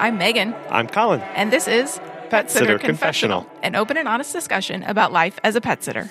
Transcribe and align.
I'm 0.00 0.16
Megan, 0.16 0.54
I'm 0.70 0.86
Colin. 0.86 1.20
and 1.34 1.52
this 1.52 1.68
is 1.68 2.00
Pet 2.30 2.50
Sitter 2.50 2.78
Confessional. 2.78 3.46
an 3.62 3.76
open 3.76 3.98
and 3.98 4.08
honest 4.08 4.32
discussion 4.32 4.82
about 4.82 5.12
life 5.12 5.38
as 5.44 5.56
a 5.56 5.60
pet 5.60 5.84
sitter. 5.84 6.08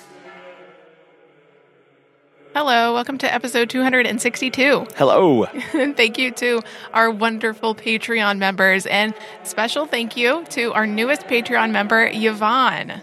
Hello, 2.54 2.94
welcome 2.94 3.18
to 3.18 3.34
episode 3.34 3.68
262. 3.68 4.86
Hello. 4.96 5.44
And 5.74 5.96
thank 5.96 6.18
you 6.18 6.30
to 6.30 6.62
our 6.94 7.10
wonderful 7.10 7.74
Patreon 7.74 8.38
members, 8.38 8.86
and 8.86 9.12
special 9.42 9.86
thank 9.86 10.16
you 10.16 10.44
to 10.50 10.72
our 10.72 10.86
newest 10.86 11.22
Patreon 11.22 11.72
member, 11.72 12.08
Yvonne. 12.12 13.02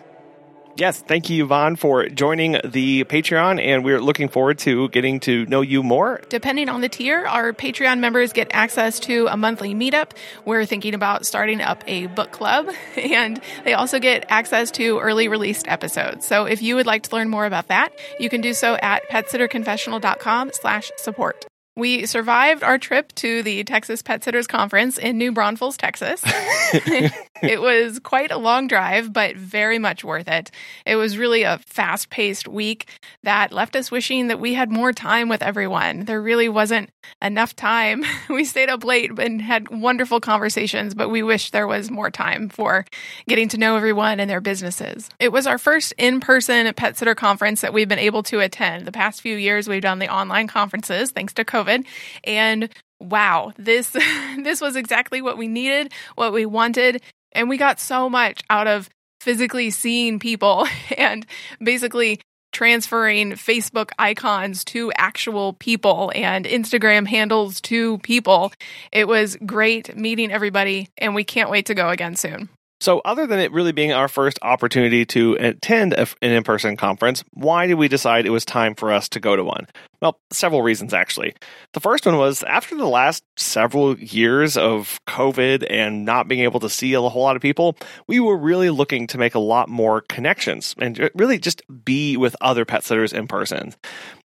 Yes, 0.78 1.02
thank 1.02 1.32
you, 1.32 1.46
Yvonne, 1.46 1.76
for 1.76 2.08
joining 2.08 2.52
the 2.64 3.04
Patreon, 3.06 3.60
and 3.60 3.84
we're 3.84 4.00
looking 4.00 4.30
forward 4.30 4.60
to 4.60 4.90
getting 4.90 5.20
to 5.22 5.48
know 5.48 5.62
you 5.62 5.82
more. 5.82 6.22
Depending 6.30 6.70
on 6.70 6.82
the 6.82 6.90
tier, 6.90 7.26
our 7.26 7.52
Patreon 7.52 7.98
members 7.98 8.32
get 8.32 8.50
access 8.52 9.00
to 9.02 9.26
a 9.28 9.36
monthly 9.36 9.74
meetup. 9.74 10.12
We're 10.46 10.68
thinking 10.68 10.94
about 10.94 11.26
starting 11.26 11.62
up 11.62 11.84
a 11.88 12.06
book 12.06 12.32
club, 12.32 12.70
and 12.96 13.42
they 13.64 13.74
also 13.74 14.00
get 14.00 14.28
access 14.30 14.70
to 14.72 15.00
early 15.00 15.28
released 15.30 15.68
episodes. 15.68 16.28
So 16.28 16.46
if 16.46 16.62
you 16.62 16.76
would 16.76 16.86
like 16.86 17.04
to 17.04 17.16
learn 17.16 17.30
more 17.30 17.48
about 17.48 17.70
that, 17.70 17.90
you 18.20 18.30
can 18.30 18.42
do 18.42 18.54
so 18.54 18.76
at 18.76 19.10
petsitterconfessional.com 19.10 20.52
slash 20.54 20.92
support. 20.98 21.44
We 21.76 22.08
survived 22.08 22.64
our 22.64 22.80
trip 22.80 23.14
to 23.16 23.44
the 23.44 23.64
Texas 23.64 24.02
Pet 24.02 24.24
Sitters 24.24 24.48
Conference 24.48 24.98
in 24.98 25.18
New 25.20 25.32
Braunfels, 25.32 25.78
Texas. 25.78 26.24
it 27.42 27.62
was 27.62 28.00
quite 28.00 28.32
a 28.32 28.38
long 28.38 28.68
drive, 28.68 29.14
but 29.14 29.36
very 29.36 29.80
much 29.80 30.04
worth 30.04 30.28
it. 30.28 30.52
It 30.86 30.96
was 30.96 31.18
really 31.18 31.44
a 31.44 31.60
fast 31.60 32.10
paced 32.10 32.48
week 32.48 32.90
that 33.24 33.52
left 33.52 33.76
us 33.76 33.92
wishing 33.92 34.28
that 34.28 34.40
we 34.40 34.54
had 34.54 34.72
more 34.72 34.94
time 34.94 35.30
with 35.30 35.42
everyone. 35.42 36.06
There 36.06 36.22
really 36.22 36.50
wasn't 36.50 36.90
enough 37.22 37.56
time. 37.56 38.04
We 38.30 38.44
stayed 38.44 38.70
up 38.70 38.84
late 38.84 39.18
and 39.18 39.42
had 39.42 39.70
wonderful 39.70 40.20
conversations, 40.20 40.94
but 40.94 41.10
we 41.10 41.24
wish 41.24 41.52
there 41.52 41.66
was 41.66 41.90
more 41.90 42.12
time 42.12 42.50
for 42.50 42.86
getting 43.28 43.48
to 43.50 43.58
know 43.58 43.76
everyone 43.76 44.20
and 44.20 44.30
their 44.30 44.42
businesses. 44.42 45.10
It 45.20 45.32
was 45.32 45.48
our 45.48 45.58
first 45.58 45.94
in 45.98 46.20
person 46.20 46.72
pet 46.76 46.98
sitter 46.98 47.16
conference 47.16 47.62
that 47.62 47.74
we've 47.74 47.88
been 47.88 48.00
able 48.00 48.22
to 48.24 48.42
attend. 48.42 48.86
The 48.86 48.92
past 48.92 49.22
few 49.22 49.38
years, 49.38 49.68
we've 49.68 49.82
done 49.82 50.00
the 50.00 50.14
online 50.14 50.48
conferences 50.48 51.12
thanks 51.12 51.34
to 51.36 51.46
COVID. 51.46 51.86
And 52.26 52.70
wow, 53.00 53.52
this 53.58 53.90
this 54.38 54.62
was 54.62 54.76
exactly 54.76 55.22
what 55.22 55.38
we 55.38 55.48
needed, 55.48 55.94
what 56.16 56.34
we 56.34 56.46
wanted, 56.46 57.02
and 57.32 57.50
we 57.50 57.58
got 57.58 57.80
so 57.80 58.10
much 58.10 58.42
out 58.50 58.68
of 58.68 58.90
physically 59.22 59.70
seeing 59.70 60.20
people 60.20 60.68
and 60.98 61.26
basically 61.62 62.20
transferring 62.54 63.34
Facebook 63.34 63.92
icons 64.00 64.64
to 64.64 64.92
actual 64.94 65.54
people 65.54 66.12
and 66.16 66.46
Instagram 66.46 67.06
handles 67.06 67.62
to 67.62 67.98
people. 68.00 68.52
It 68.92 69.08
was 69.08 69.38
great 69.46 69.96
meeting 69.96 70.32
everybody 70.32 70.90
and 70.98 71.14
we 71.14 71.24
can't 71.24 71.52
wait 71.52 71.68
to 71.68 71.76
go 71.76 71.90
again 71.90 72.16
soon. 72.16 72.50
So, 72.80 73.02
other 73.06 73.26
than 73.26 73.40
it 73.40 73.52
really 73.52 73.72
being 73.72 73.92
our 73.92 74.08
first 74.08 74.38
opportunity 74.44 75.06
to 75.08 75.34
attend 75.40 75.94
an 75.94 76.08
in 76.22 76.44
person 76.44 76.78
conference, 76.78 77.24
why 77.34 77.66
did 77.66 77.76
we 77.76 77.88
decide 77.88 78.26
it 78.26 78.32
was 78.32 78.46
time 78.46 78.76
for 78.76 78.92
us 78.92 79.10
to 79.10 79.20
go 79.20 79.36
to 79.36 79.44
one? 79.44 79.68
Well, 80.00 80.20
several 80.32 80.62
reasons 80.62 80.94
actually. 80.94 81.34
The 81.74 81.80
first 81.80 82.06
one 82.06 82.18
was 82.18 82.44
after 82.44 82.76
the 82.76 82.88
last 82.88 83.24
several 83.36 83.98
years 83.98 84.56
of 84.56 85.00
COVID 85.08 85.66
and 85.70 86.06
not 86.06 86.28
being 86.28 86.42
able 86.42 86.60
to 86.60 86.70
see 86.70 86.94
a 86.94 87.02
whole 87.02 87.24
lot 87.24 87.36
of 87.36 87.42
people, 87.42 87.78
we 88.06 88.20
were 88.20 88.38
really 88.38 88.70
looking 88.70 89.08
to 89.08 89.18
make 89.18 89.34
a 89.34 89.40
lot 89.40 89.70
more 89.70 90.02
connections 90.02 90.76
and 90.78 91.10
really 91.16 91.40
just 91.40 91.64
be 91.84 92.16
with 92.16 92.36
other 92.42 92.64
pet 92.64 92.84
sitters 92.84 93.12
in 93.12 93.28
person. 93.28 93.74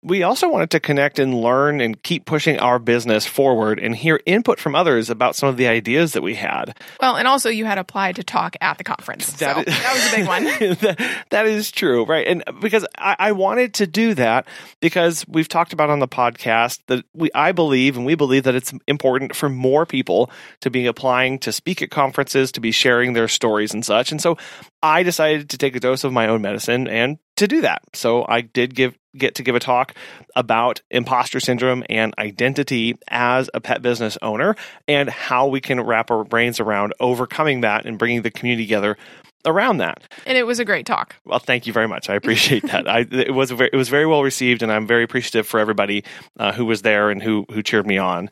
We 0.01 0.23
also 0.23 0.47
wanted 0.47 0.71
to 0.71 0.79
connect 0.79 1.19
and 1.19 1.41
learn 1.41 1.81
and 1.81 2.01
keep 2.01 2.25
pushing 2.25 2.57
our 2.59 2.79
business 2.79 3.25
forward 3.25 3.79
and 3.79 3.95
hear 3.95 4.19
input 4.25 4.59
from 4.59 4.73
others 4.73 5.09
about 5.09 5.35
some 5.35 5.49
of 5.49 5.57
the 5.57 5.67
ideas 5.67 6.13
that 6.13 6.21
we 6.21 6.35
had. 6.35 6.77
Well, 7.01 7.17
and 7.17 7.27
also 7.27 7.49
you 7.49 7.65
had 7.65 7.77
applied 7.77 8.15
to 8.15 8.23
talk 8.23 8.55
at 8.61 8.77
the 8.77 8.83
conference. 8.85 9.33
That 9.33 9.55
so 9.55 9.61
is- 9.61 9.65
that 9.67 9.93
was 9.93 10.13
a 10.13 10.15
big 10.15 10.27
one. 10.27 10.43
that, 10.81 11.25
that 11.31 11.45
is 11.47 11.71
true, 11.71 12.05
right? 12.05 12.25
And 12.27 12.43
because 12.61 12.85
I, 12.97 13.15
I 13.19 13.31
wanted 13.33 13.73
to 13.75 13.87
do 13.87 14.13
that 14.13 14.47
because 14.79 15.25
we've 15.27 15.49
talked 15.49 15.73
about 15.73 15.89
on 15.89 15.99
the 15.99 16.07
podcast 16.07 16.79
that 16.87 17.03
we 17.13 17.29
I 17.35 17.51
believe 17.51 17.97
and 17.97 18.05
we 18.05 18.15
believe 18.15 18.43
that 18.43 18.55
it's 18.55 18.73
important 18.87 19.35
for 19.35 19.49
more 19.49 19.85
people 19.85 20.31
to 20.61 20.69
be 20.69 20.85
applying 20.85 21.39
to 21.39 21.51
speak 21.51 21.81
at 21.81 21.91
conferences, 21.91 22.51
to 22.53 22.61
be 22.61 22.71
sharing 22.71 23.13
their 23.13 23.27
stories 23.27 23.73
and 23.73 23.83
such. 23.83 24.11
And 24.11 24.21
so 24.21 24.37
I 24.81 25.03
decided 25.03 25.49
to 25.49 25.57
take 25.57 25.75
a 25.75 25.79
dose 25.79 26.03
of 26.03 26.13
my 26.13 26.27
own 26.27 26.41
medicine 26.41 26.87
and 26.87 27.17
to 27.35 27.47
do 27.47 27.61
that. 27.61 27.81
So 27.93 28.25
I 28.27 28.41
did 28.41 28.75
give 28.75 28.95
get 29.17 29.35
to 29.35 29.43
give 29.43 29.55
a 29.55 29.59
talk 29.59 29.93
about 30.35 30.81
imposter 30.91 31.39
syndrome 31.39 31.83
and 31.89 32.13
identity 32.17 32.95
as 33.09 33.49
a 33.53 33.61
pet 33.61 33.81
business 33.81 34.17
owner 34.21 34.55
and 34.87 35.09
how 35.09 35.47
we 35.47 35.59
can 35.61 35.81
wrap 35.81 36.11
our 36.11 36.23
brains 36.23 36.59
around 36.59 36.93
overcoming 36.99 37.61
that 37.61 37.85
and 37.85 37.97
bringing 37.97 38.21
the 38.21 38.31
community 38.31 38.65
together 38.65 38.97
around 39.45 39.77
that. 39.77 40.03
and 40.25 40.37
it 40.37 40.43
was 40.43 40.59
a 40.59 40.65
great 40.65 40.85
talk. 40.85 41.15
Well, 41.25 41.39
thank 41.39 41.65
you 41.65 41.73
very 41.73 41.87
much. 41.87 42.09
I 42.09 42.15
appreciate 42.15 42.63
that. 42.63 42.87
I, 42.87 43.05
it 43.11 43.33
was 43.33 43.51
very, 43.51 43.69
it 43.71 43.77
was 43.77 43.89
very 43.89 44.05
well 44.05 44.23
received, 44.23 44.61
and 44.61 44.71
I'm 44.71 44.85
very 44.85 45.03
appreciative 45.03 45.47
for 45.47 45.59
everybody 45.59 46.03
uh, 46.37 46.51
who 46.51 46.65
was 46.65 46.81
there 46.81 47.09
and 47.09 47.23
who 47.23 47.45
who 47.51 47.63
cheered 47.63 47.87
me 47.87 47.97
on. 47.97 48.29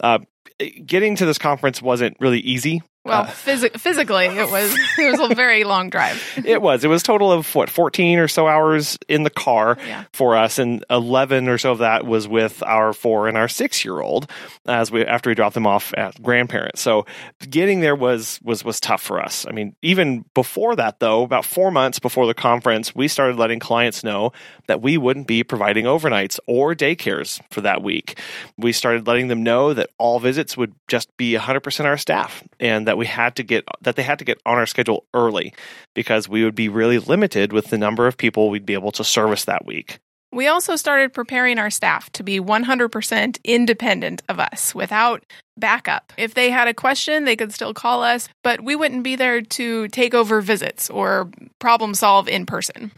Uh, 0.00 0.18
getting 0.84 1.14
to 1.16 1.26
this 1.26 1.38
conference 1.38 1.80
wasn't 1.80 2.16
really 2.20 2.40
easy. 2.40 2.82
Well, 3.08 3.22
Uh, 3.22 3.26
physi- 3.26 3.78
physically, 3.80 4.26
it 4.26 4.50
was 4.50 4.76
it 4.98 5.10
was 5.18 5.30
a 5.30 5.34
very 5.34 5.64
long 5.64 5.90
drive. 5.90 6.22
It 6.44 6.62
was. 6.62 6.84
It 6.84 6.88
was 6.88 7.02
a 7.02 7.04
total 7.04 7.32
of 7.32 7.54
what 7.54 7.68
14 7.70 8.18
or 8.18 8.28
so 8.28 8.46
hours 8.46 8.98
in 9.08 9.22
the 9.22 9.30
car 9.30 9.76
Yeah. 9.86 10.04
for 10.12 10.36
us, 10.36 10.58
and 10.58 10.84
11 10.90 11.48
or 11.48 11.58
so 11.58 11.72
of 11.72 11.78
that 11.78 12.06
was 12.06 12.26
with 12.28 12.62
our 12.64 12.92
four 12.92 13.28
and 13.28 13.36
our 13.36 13.48
six 13.48 13.84
year 13.84 14.00
old 14.00 14.30
as 14.66 14.90
we 14.90 15.04
after 15.04 15.30
we 15.30 15.34
dropped 15.34 15.54
them 15.54 15.66
off 15.66 15.92
at 15.96 16.20
grandparents. 16.22 16.80
So 16.80 17.06
getting 17.48 17.80
there 17.80 17.94
was 17.96 18.38
was 18.42 18.64
was 18.64 18.80
tough 18.80 19.02
for 19.02 19.20
us. 19.22 19.46
I 19.48 19.52
mean, 19.52 19.74
even 19.82 20.24
before 20.34 20.76
that 20.76 21.00
though, 21.00 21.22
about 21.22 21.44
four 21.44 21.70
months 21.70 21.98
before 21.98 22.26
the 22.26 22.34
conference, 22.34 22.94
we 22.94 23.08
started 23.08 23.36
letting 23.36 23.58
clients 23.58 24.04
know 24.04 24.32
that 24.66 24.82
we 24.82 24.98
wouldn't 24.98 25.26
be 25.26 25.42
providing 25.44 25.86
overnights 25.86 26.38
or 26.46 26.74
daycares 26.74 27.40
for 27.50 27.62
that 27.62 27.82
week. 27.82 28.18
We 28.58 28.72
started 28.72 29.06
letting 29.06 29.28
them 29.28 29.42
know 29.42 29.72
that 29.74 29.88
all 29.98 30.20
visits 30.20 30.56
would 30.56 30.74
just 30.88 31.14
be 31.16 31.34
100% 31.36 31.84
our 31.86 31.96
staff 31.96 32.42
and 32.60 32.86
that 32.86 32.97
we 32.98 33.06
had 33.06 33.36
to 33.36 33.42
get 33.42 33.64
that 33.80 33.96
they 33.96 34.02
had 34.02 34.18
to 34.18 34.24
get 34.24 34.40
on 34.44 34.58
our 34.58 34.66
schedule 34.66 35.04
early 35.14 35.54
because 35.94 36.28
we 36.28 36.44
would 36.44 36.54
be 36.54 36.68
really 36.68 36.98
limited 36.98 37.52
with 37.52 37.68
the 37.68 37.78
number 37.78 38.06
of 38.06 38.18
people 38.18 38.50
we'd 38.50 38.66
be 38.66 38.74
able 38.74 38.92
to 38.92 39.04
service 39.04 39.44
that 39.46 39.64
week. 39.64 39.98
We 40.30 40.46
also 40.46 40.76
started 40.76 41.14
preparing 41.14 41.58
our 41.58 41.70
staff 41.70 42.10
to 42.12 42.22
be 42.22 42.38
100% 42.38 43.38
independent 43.44 44.22
of 44.28 44.38
us 44.38 44.74
without 44.74 45.24
backup. 45.56 46.12
If 46.18 46.34
they 46.34 46.50
had 46.50 46.68
a 46.68 46.74
question, 46.74 47.24
they 47.24 47.34
could 47.34 47.52
still 47.52 47.72
call 47.72 48.02
us, 48.02 48.28
but 48.44 48.62
we 48.62 48.76
wouldn't 48.76 49.04
be 49.04 49.16
there 49.16 49.40
to 49.40 49.88
take 49.88 50.12
over 50.12 50.42
visits 50.42 50.90
or 50.90 51.30
problem 51.60 51.94
solve 51.94 52.28
in 52.28 52.44
person. 52.44 52.92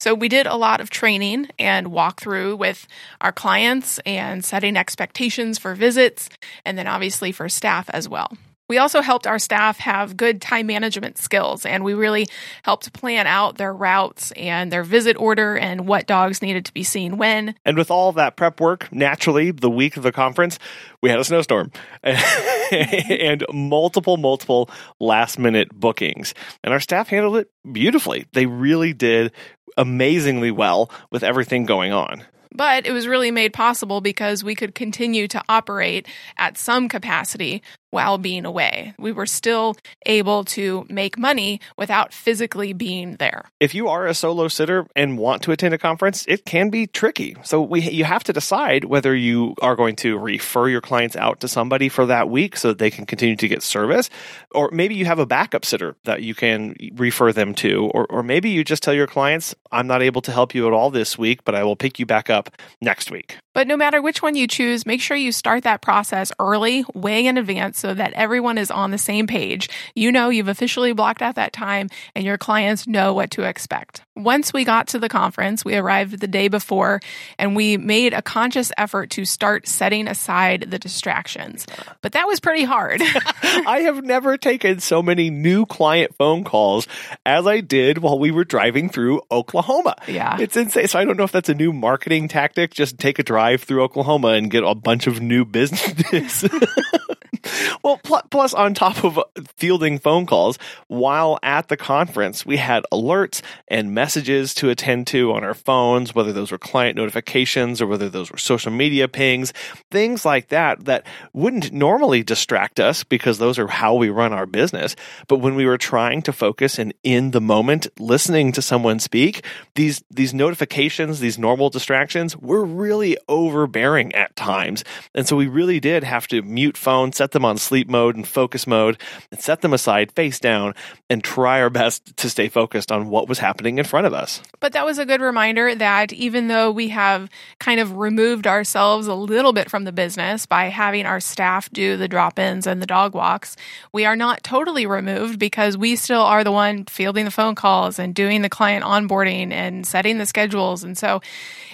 So 0.00 0.14
we 0.14 0.28
did 0.28 0.46
a 0.46 0.56
lot 0.56 0.80
of 0.80 0.88
training 0.88 1.48
and 1.58 1.88
walkthrough 1.88 2.56
with 2.58 2.86
our 3.20 3.32
clients 3.32 4.00
and 4.06 4.44
setting 4.44 4.76
expectations 4.76 5.58
for 5.58 5.74
visits 5.74 6.28
and 6.64 6.78
then 6.78 6.86
obviously 6.86 7.32
for 7.32 7.48
staff 7.48 7.90
as 7.90 8.08
well. 8.08 8.32
We 8.72 8.78
also 8.78 9.02
helped 9.02 9.26
our 9.26 9.38
staff 9.38 9.76
have 9.80 10.16
good 10.16 10.40
time 10.40 10.66
management 10.66 11.18
skills 11.18 11.66
and 11.66 11.84
we 11.84 11.92
really 11.92 12.26
helped 12.62 12.90
plan 12.94 13.26
out 13.26 13.58
their 13.58 13.74
routes 13.74 14.30
and 14.30 14.72
their 14.72 14.82
visit 14.82 15.14
order 15.18 15.58
and 15.58 15.86
what 15.86 16.06
dogs 16.06 16.40
needed 16.40 16.64
to 16.64 16.72
be 16.72 16.82
seen 16.82 17.18
when. 17.18 17.54
And 17.66 17.76
with 17.76 17.90
all 17.90 18.12
that 18.12 18.36
prep 18.36 18.62
work, 18.62 18.90
naturally, 18.90 19.50
the 19.50 19.68
week 19.68 19.98
of 19.98 20.04
the 20.04 20.10
conference, 20.10 20.58
we 21.02 21.10
had 21.10 21.18
a 21.18 21.24
snowstorm 21.24 21.70
and 22.02 23.44
multiple, 23.52 24.16
multiple 24.16 24.70
last 24.98 25.38
minute 25.38 25.68
bookings. 25.78 26.32
And 26.64 26.72
our 26.72 26.80
staff 26.80 27.08
handled 27.08 27.36
it 27.36 27.50
beautifully. 27.70 28.24
They 28.32 28.46
really 28.46 28.94
did 28.94 29.32
amazingly 29.76 30.50
well 30.50 30.90
with 31.10 31.22
everything 31.22 31.66
going 31.66 31.92
on. 31.92 32.24
But 32.54 32.86
it 32.86 32.92
was 32.92 33.06
really 33.06 33.30
made 33.30 33.52
possible 33.52 34.00
because 34.00 34.42
we 34.42 34.54
could 34.54 34.74
continue 34.74 35.28
to 35.28 35.42
operate 35.50 36.08
at 36.38 36.56
some 36.56 36.88
capacity 36.88 37.62
while 37.92 38.18
being 38.18 38.44
away. 38.44 38.94
We 38.98 39.12
were 39.12 39.26
still 39.26 39.76
able 40.06 40.44
to 40.44 40.86
make 40.88 41.18
money 41.18 41.60
without 41.76 42.12
physically 42.12 42.72
being 42.72 43.16
there. 43.16 43.44
If 43.60 43.74
you 43.74 43.86
are 43.88 44.06
a 44.06 44.14
solo 44.14 44.48
sitter 44.48 44.86
and 44.96 45.18
want 45.18 45.42
to 45.42 45.52
attend 45.52 45.74
a 45.74 45.78
conference, 45.78 46.24
it 46.26 46.44
can 46.46 46.70
be 46.70 46.86
tricky. 46.86 47.36
So 47.44 47.60
we 47.60 47.82
you 47.82 48.04
have 48.04 48.24
to 48.24 48.32
decide 48.32 48.86
whether 48.86 49.14
you 49.14 49.54
are 49.60 49.76
going 49.76 49.96
to 49.96 50.18
refer 50.18 50.68
your 50.68 50.80
clients 50.80 51.16
out 51.16 51.40
to 51.40 51.48
somebody 51.48 51.88
for 51.90 52.06
that 52.06 52.30
week 52.30 52.56
so 52.56 52.68
that 52.68 52.78
they 52.78 52.90
can 52.90 53.04
continue 53.04 53.36
to 53.36 53.48
get 53.48 53.62
service, 53.62 54.08
or 54.52 54.70
maybe 54.72 54.94
you 54.94 55.04
have 55.04 55.18
a 55.18 55.26
backup 55.26 55.64
sitter 55.64 55.94
that 56.04 56.22
you 56.22 56.34
can 56.34 56.74
refer 56.94 57.32
them 57.32 57.54
to, 57.56 57.90
or 57.94 58.06
or 58.08 58.22
maybe 58.22 58.48
you 58.48 58.64
just 58.64 58.82
tell 58.82 58.94
your 58.94 59.06
clients, 59.06 59.54
"I'm 59.70 59.86
not 59.86 60.02
able 60.02 60.22
to 60.22 60.32
help 60.32 60.54
you 60.54 60.66
at 60.66 60.72
all 60.72 60.90
this 60.90 61.18
week, 61.18 61.44
but 61.44 61.54
I 61.54 61.62
will 61.62 61.76
pick 61.76 61.98
you 61.98 62.06
back 62.06 62.30
up 62.30 62.56
next 62.80 63.10
week." 63.10 63.36
But 63.54 63.66
no 63.66 63.76
matter 63.76 64.00
which 64.00 64.22
one 64.22 64.34
you 64.34 64.46
choose, 64.46 64.86
make 64.86 65.02
sure 65.02 65.16
you 65.16 65.30
start 65.30 65.64
that 65.64 65.82
process 65.82 66.32
early, 66.38 66.86
way 66.94 67.26
in 67.26 67.36
advance, 67.36 67.81
so 67.82 67.92
that 67.92 68.12
everyone 68.12 68.58
is 68.58 68.70
on 68.70 68.92
the 68.92 68.98
same 68.98 69.26
page. 69.26 69.68
You 69.96 70.12
know 70.12 70.28
you've 70.28 70.48
officially 70.48 70.92
blocked 70.92 71.20
out 71.20 71.34
that 71.34 71.52
time 71.52 71.90
and 72.14 72.24
your 72.24 72.38
clients 72.38 72.86
know 72.86 73.12
what 73.12 73.32
to 73.32 73.42
expect. 73.42 74.02
Once 74.14 74.52
we 74.52 74.64
got 74.64 74.86
to 74.88 75.00
the 75.00 75.08
conference, 75.08 75.64
we 75.64 75.74
arrived 75.74 76.20
the 76.20 76.28
day 76.28 76.46
before 76.46 77.00
and 77.38 77.56
we 77.56 77.76
made 77.76 78.14
a 78.14 78.22
conscious 78.22 78.70
effort 78.78 79.10
to 79.10 79.24
start 79.24 79.66
setting 79.66 80.06
aside 80.06 80.66
the 80.70 80.78
distractions. 80.78 81.66
But 82.02 82.12
that 82.12 82.28
was 82.28 82.38
pretty 82.38 82.62
hard. 82.62 83.02
I 83.42 83.80
have 83.84 84.04
never 84.04 84.36
taken 84.36 84.78
so 84.78 85.02
many 85.02 85.28
new 85.28 85.66
client 85.66 86.14
phone 86.14 86.44
calls 86.44 86.86
as 87.26 87.46
I 87.46 87.60
did 87.60 87.98
while 87.98 88.18
we 88.18 88.30
were 88.30 88.44
driving 88.44 88.88
through 88.88 89.22
Oklahoma. 89.30 89.96
Yeah. 90.06 90.38
It's 90.38 90.56
insane. 90.56 90.86
So 90.86 91.00
I 91.00 91.04
don't 91.04 91.16
know 91.16 91.24
if 91.24 91.32
that's 91.32 91.48
a 91.48 91.54
new 91.54 91.72
marketing 91.72 92.28
tactic. 92.28 92.72
Just 92.72 92.98
take 92.98 93.18
a 93.18 93.24
drive 93.24 93.64
through 93.64 93.82
Oklahoma 93.82 94.28
and 94.28 94.50
get 94.50 94.62
a 94.62 94.74
bunch 94.76 95.08
of 95.08 95.20
new 95.20 95.44
business. 95.44 96.44
well, 97.82 97.98
pl- 98.02 98.22
plus 98.30 98.54
on 98.54 98.74
top 98.74 99.04
of 99.04 99.18
uh, 99.18 99.24
fielding 99.56 99.98
phone 99.98 100.26
calls, 100.26 100.58
while 100.88 101.38
at 101.42 101.68
the 101.68 101.76
conference, 101.76 102.44
we 102.46 102.56
had 102.56 102.84
alerts 102.92 103.42
and 103.68 103.94
messages 103.94 104.54
to 104.54 104.70
attend 104.70 105.06
to 105.08 105.32
on 105.32 105.44
our 105.44 105.54
phones, 105.54 106.14
whether 106.14 106.32
those 106.32 106.50
were 106.50 106.58
client 106.58 106.96
notifications 106.96 107.80
or 107.80 107.86
whether 107.86 108.08
those 108.08 108.30
were 108.30 108.38
social 108.38 108.72
media 108.72 109.08
pings, 109.08 109.52
things 109.90 110.24
like 110.24 110.48
that, 110.48 110.84
that 110.84 111.06
wouldn't 111.32 111.72
normally 111.72 112.22
distract 112.22 112.80
us 112.80 113.04
because 113.04 113.38
those 113.38 113.58
are 113.58 113.66
how 113.66 113.94
we 113.94 114.10
run 114.10 114.32
our 114.32 114.46
business. 114.46 114.96
But 115.28 115.38
when 115.38 115.54
we 115.54 115.66
were 115.66 115.78
trying 115.78 116.22
to 116.22 116.32
focus 116.32 116.78
and 116.78 116.92
in 117.02 117.30
the 117.30 117.40
moment 117.40 117.88
listening 117.98 118.52
to 118.52 118.62
someone 118.62 118.98
speak, 118.98 119.44
these, 119.74 120.02
these 120.10 120.34
notifications, 120.34 121.20
these 121.20 121.38
normal 121.38 121.70
distractions 121.70 122.36
were 122.36 122.64
really 122.64 123.16
overbearing 123.28 124.14
at 124.14 124.34
times. 124.36 124.84
And 125.14 125.26
so 125.26 125.36
we 125.36 125.46
really 125.46 125.80
did 125.80 126.04
have 126.04 126.26
to 126.28 126.42
mute 126.42 126.76
phones, 126.76 127.16
set 127.16 127.32
them 127.32 127.44
on 127.44 127.58
sleep 127.62 127.88
mode 127.88 128.16
and 128.16 128.26
focus 128.26 128.66
mode, 128.66 128.98
and 129.30 129.40
set 129.40 129.60
them 129.60 129.72
aside 129.72 130.12
face 130.12 130.38
down 130.38 130.74
and 131.08 131.22
try 131.22 131.60
our 131.60 131.70
best 131.70 132.16
to 132.16 132.28
stay 132.28 132.48
focused 132.48 132.92
on 132.92 133.08
what 133.08 133.28
was 133.28 133.38
happening 133.38 133.78
in 133.78 133.84
front 133.84 134.06
of 134.06 134.12
us. 134.12 134.42
But 134.60 134.72
that 134.72 134.84
was 134.84 134.98
a 134.98 135.06
good 135.06 135.20
reminder 135.20 135.74
that 135.74 136.12
even 136.12 136.48
though 136.48 136.70
we 136.70 136.88
have 136.88 137.28
kind 137.58 137.80
of 137.80 137.96
removed 137.96 138.46
ourselves 138.46 139.06
a 139.06 139.14
little 139.14 139.52
bit 139.52 139.70
from 139.70 139.84
the 139.84 139.92
business 139.92 140.46
by 140.46 140.66
having 140.66 141.06
our 141.06 141.20
staff 141.20 141.70
do 141.70 141.96
the 141.96 142.08
drop 142.08 142.38
ins 142.38 142.66
and 142.66 142.80
the 142.80 142.86
dog 142.86 143.14
walks, 143.14 143.56
we 143.92 144.04
are 144.04 144.16
not 144.16 144.42
totally 144.42 144.86
removed 144.86 145.38
because 145.38 145.76
we 145.76 145.96
still 145.96 146.22
are 146.22 146.44
the 146.44 146.52
one 146.52 146.84
fielding 146.84 147.24
the 147.24 147.30
phone 147.30 147.54
calls 147.54 147.98
and 147.98 148.14
doing 148.14 148.42
the 148.42 148.48
client 148.48 148.84
onboarding 148.84 149.52
and 149.52 149.86
setting 149.86 150.18
the 150.18 150.26
schedules. 150.26 150.84
And 150.84 150.96
so 150.96 151.20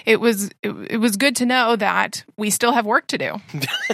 it 0.05 0.19
was 0.19 0.49
it, 0.63 0.71
it 0.89 0.97
was 0.97 1.17
good 1.17 1.35
to 1.35 1.45
know 1.45 1.75
that 1.75 2.23
we 2.35 2.49
still 2.49 2.71
have 2.71 2.85
work 2.85 3.05
to 3.07 3.17
do. 3.17 3.35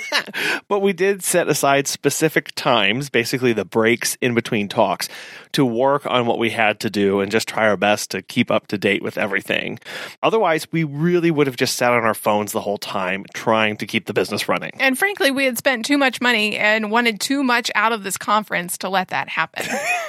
but 0.69 0.80
we 0.80 0.94
did 0.94 1.24
set 1.24 1.50
aside 1.50 1.75
specific 1.83 2.54
times, 2.56 3.10
basically 3.10 3.54
the 3.54 3.66
breaks 3.66 4.16
in 4.22 4.33
between 4.33 4.68
talks, 4.68 5.10
to 5.54 5.66
work 5.66 6.06
on 6.06 6.25
what 6.25 6.39
we 6.39 6.50
had 6.50 6.80
to 6.81 6.89
do 6.89 7.19
and 7.19 7.31
just 7.31 7.48
try 7.48 7.68
our 7.68 7.77
best 7.77 8.12
to 8.12 8.22
keep 8.22 8.51
up 8.51 8.68
to 8.68 8.77
date 8.77 9.01
with 9.01 9.18
everything. 9.18 9.80
Otherwise, 10.24 10.68
we 10.72 10.83
really 10.83 11.31
would 11.31 11.48
have 11.48 11.57
just 11.57 11.75
sat 11.75 11.92
on 11.92 12.04
our 12.04 12.13
phones 12.13 12.51
the 12.51 12.62
whole 12.62 12.77
time 12.77 13.25
trying 13.33 13.77
to 13.77 13.86
keep 13.86 14.06
the 14.06 14.13
business 14.13 14.48
running. 14.48 14.72
And 14.80 14.98
frankly, 14.98 15.31
we 15.31 15.45
had 15.45 15.57
spent 15.57 15.86
too 15.86 15.98
much 15.98 16.22
money 16.22 16.57
and 16.57 16.92
wanted 16.92 17.19
too 17.19 17.44
much 17.44 17.72
out 17.75 17.92
of 17.92 18.04
this 18.04 18.18
conference 18.18 18.77
to 18.80 18.89
let 18.89 19.10
that 19.10 19.30
happen. 19.30 19.66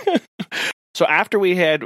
so 0.94 1.06
after 1.06 1.38
we 1.38 1.56
had 1.56 1.84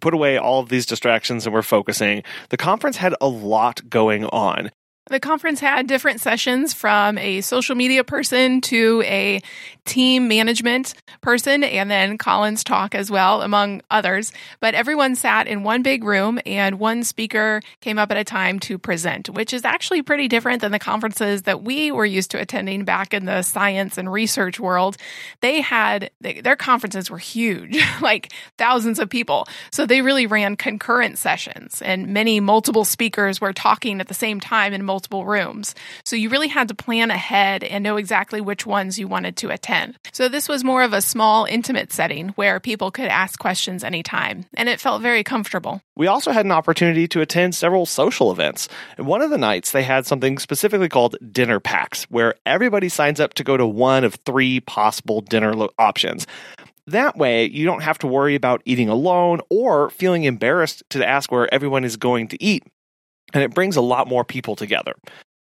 put 0.00 0.14
away 0.14 0.38
all 0.38 0.60
of 0.60 0.68
these 0.68 0.86
distractions 0.86 1.46
and 1.46 1.54
we're 1.54 1.62
focusing, 1.62 2.22
the 2.48 2.56
conference 2.56 2.96
had 2.96 3.14
a 3.20 3.28
lot 3.28 3.88
going 3.88 4.24
on. 4.26 4.70
The 5.10 5.18
conference 5.18 5.58
had 5.58 5.88
different 5.88 6.20
sessions 6.20 6.72
from 6.72 7.18
a 7.18 7.40
social 7.40 7.74
media 7.74 8.04
person 8.04 8.60
to 8.60 9.02
a 9.04 9.40
team 9.84 10.28
management 10.28 10.94
person, 11.20 11.64
and 11.64 11.90
then 11.90 12.16
Colin's 12.16 12.62
talk 12.62 12.94
as 12.94 13.10
well, 13.10 13.42
among 13.42 13.82
others. 13.90 14.32
But 14.60 14.76
everyone 14.76 15.16
sat 15.16 15.48
in 15.48 15.64
one 15.64 15.82
big 15.82 16.04
room, 16.04 16.38
and 16.46 16.78
one 16.78 17.02
speaker 17.02 17.60
came 17.80 17.98
up 17.98 18.12
at 18.12 18.18
a 18.18 18.22
time 18.22 18.60
to 18.60 18.78
present, 18.78 19.28
which 19.28 19.52
is 19.52 19.64
actually 19.64 20.02
pretty 20.02 20.28
different 20.28 20.60
than 20.60 20.70
the 20.70 20.78
conferences 20.78 21.42
that 21.42 21.64
we 21.64 21.90
were 21.90 22.06
used 22.06 22.30
to 22.30 22.40
attending 22.40 22.84
back 22.84 23.12
in 23.12 23.24
the 23.24 23.42
science 23.42 23.98
and 23.98 24.12
research 24.12 24.60
world. 24.60 24.96
They 25.40 25.60
had 25.60 26.12
their 26.20 26.54
conferences 26.54 27.10
were 27.10 27.18
huge, 27.18 27.82
like 28.00 28.32
thousands 28.58 29.00
of 29.00 29.10
people. 29.10 29.48
So 29.72 29.86
they 29.86 30.02
really 30.02 30.28
ran 30.28 30.54
concurrent 30.54 31.18
sessions, 31.18 31.82
and 31.82 32.14
many 32.14 32.38
multiple 32.38 32.84
speakers 32.84 33.40
were 33.40 33.52
talking 33.52 34.00
at 34.00 34.06
the 34.06 34.14
same 34.14 34.38
time 34.38 34.72
in 34.72 34.84
multiple 34.84 34.99
multiple 35.00 35.24
rooms. 35.24 35.74
So 36.04 36.14
you 36.14 36.28
really 36.28 36.48
had 36.48 36.68
to 36.68 36.74
plan 36.74 37.10
ahead 37.10 37.64
and 37.64 37.82
know 37.82 37.96
exactly 37.96 38.42
which 38.42 38.66
ones 38.66 38.98
you 38.98 39.08
wanted 39.08 39.34
to 39.38 39.48
attend. 39.48 39.96
So 40.12 40.28
this 40.28 40.46
was 40.46 40.62
more 40.62 40.82
of 40.82 40.92
a 40.92 41.00
small, 41.00 41.46
intimate 41.46 41.90
setting 41.90 42.28
where 42.30 42.60
people 42.60 42.90
could 42.90 43.06
ask 43.06 43.38
questions 43.38 43.82
anytime, 43.82 44.44
and 44.58 44.68
it 44.68 44.78
felt 44.78 45.00
very 45.00 45.24
comfortable. 45.24 45.80
We 45.96 46.06
also 46.06 46.32
had 46.32 46.44
an 46.44 46.52
opportunity 46.52 47.08
to 47.08 47.22
attend 47.22 47.54
several 47.54 47.86
social 47.86 48.30
events. 48.30 48.68
And 48.98 49.06
one 49.06 49.22
of 49.22 49.30
the 49.30 49.38
nights, 49.38 49.72
they 49.72 49.84
had 49.84 50.04
something 50.04 50.38
specifically 50.38 50.90
called 50.90 51.16
dinner 51.32 51.60
packs, 51.60 52.04
where 52.10 52.34
everybody 52.44 52.90
signs 52.90 53.20
up 53.20 53.32
to 53.34 53.44
go 53.44 53.56
to 53.56 53.66
one 53.66 54.04
of 54.04 54.16
three 54.26 54.60
possible 54.60 55.22
dinner 55.22 55.54
lo- 55.54 55.70
options. 55.78 56.26
That 56.88 57.16
way, 57.16 57.46
you 57.46 57.64
don't 57.64 57.82
have 57.82 57.98
to 58.00 58.06
worry 58.06 58.34
about 58.34 58.60
eating 58.66 58.90
alone 58.90 59.40
or 59.48 59.88
feeling 59.88 60.24
embarrassed 60.24 60.82
to 60.90 61.08
ask 61.08 61.32
where 61.32 61.52
everyone 61.54 61.84
is 61.84 61.96
going 61.96 62.28
to 62.28 62.42
eat 62.42 62.64
and 63.32 63.42
it 63.42 63.54
brings 63.54 63.76
a 63.76 63.80
lot 63.80 64.08
more 64.08 64.24
people 64.24 64.56
together. 64.56 64.94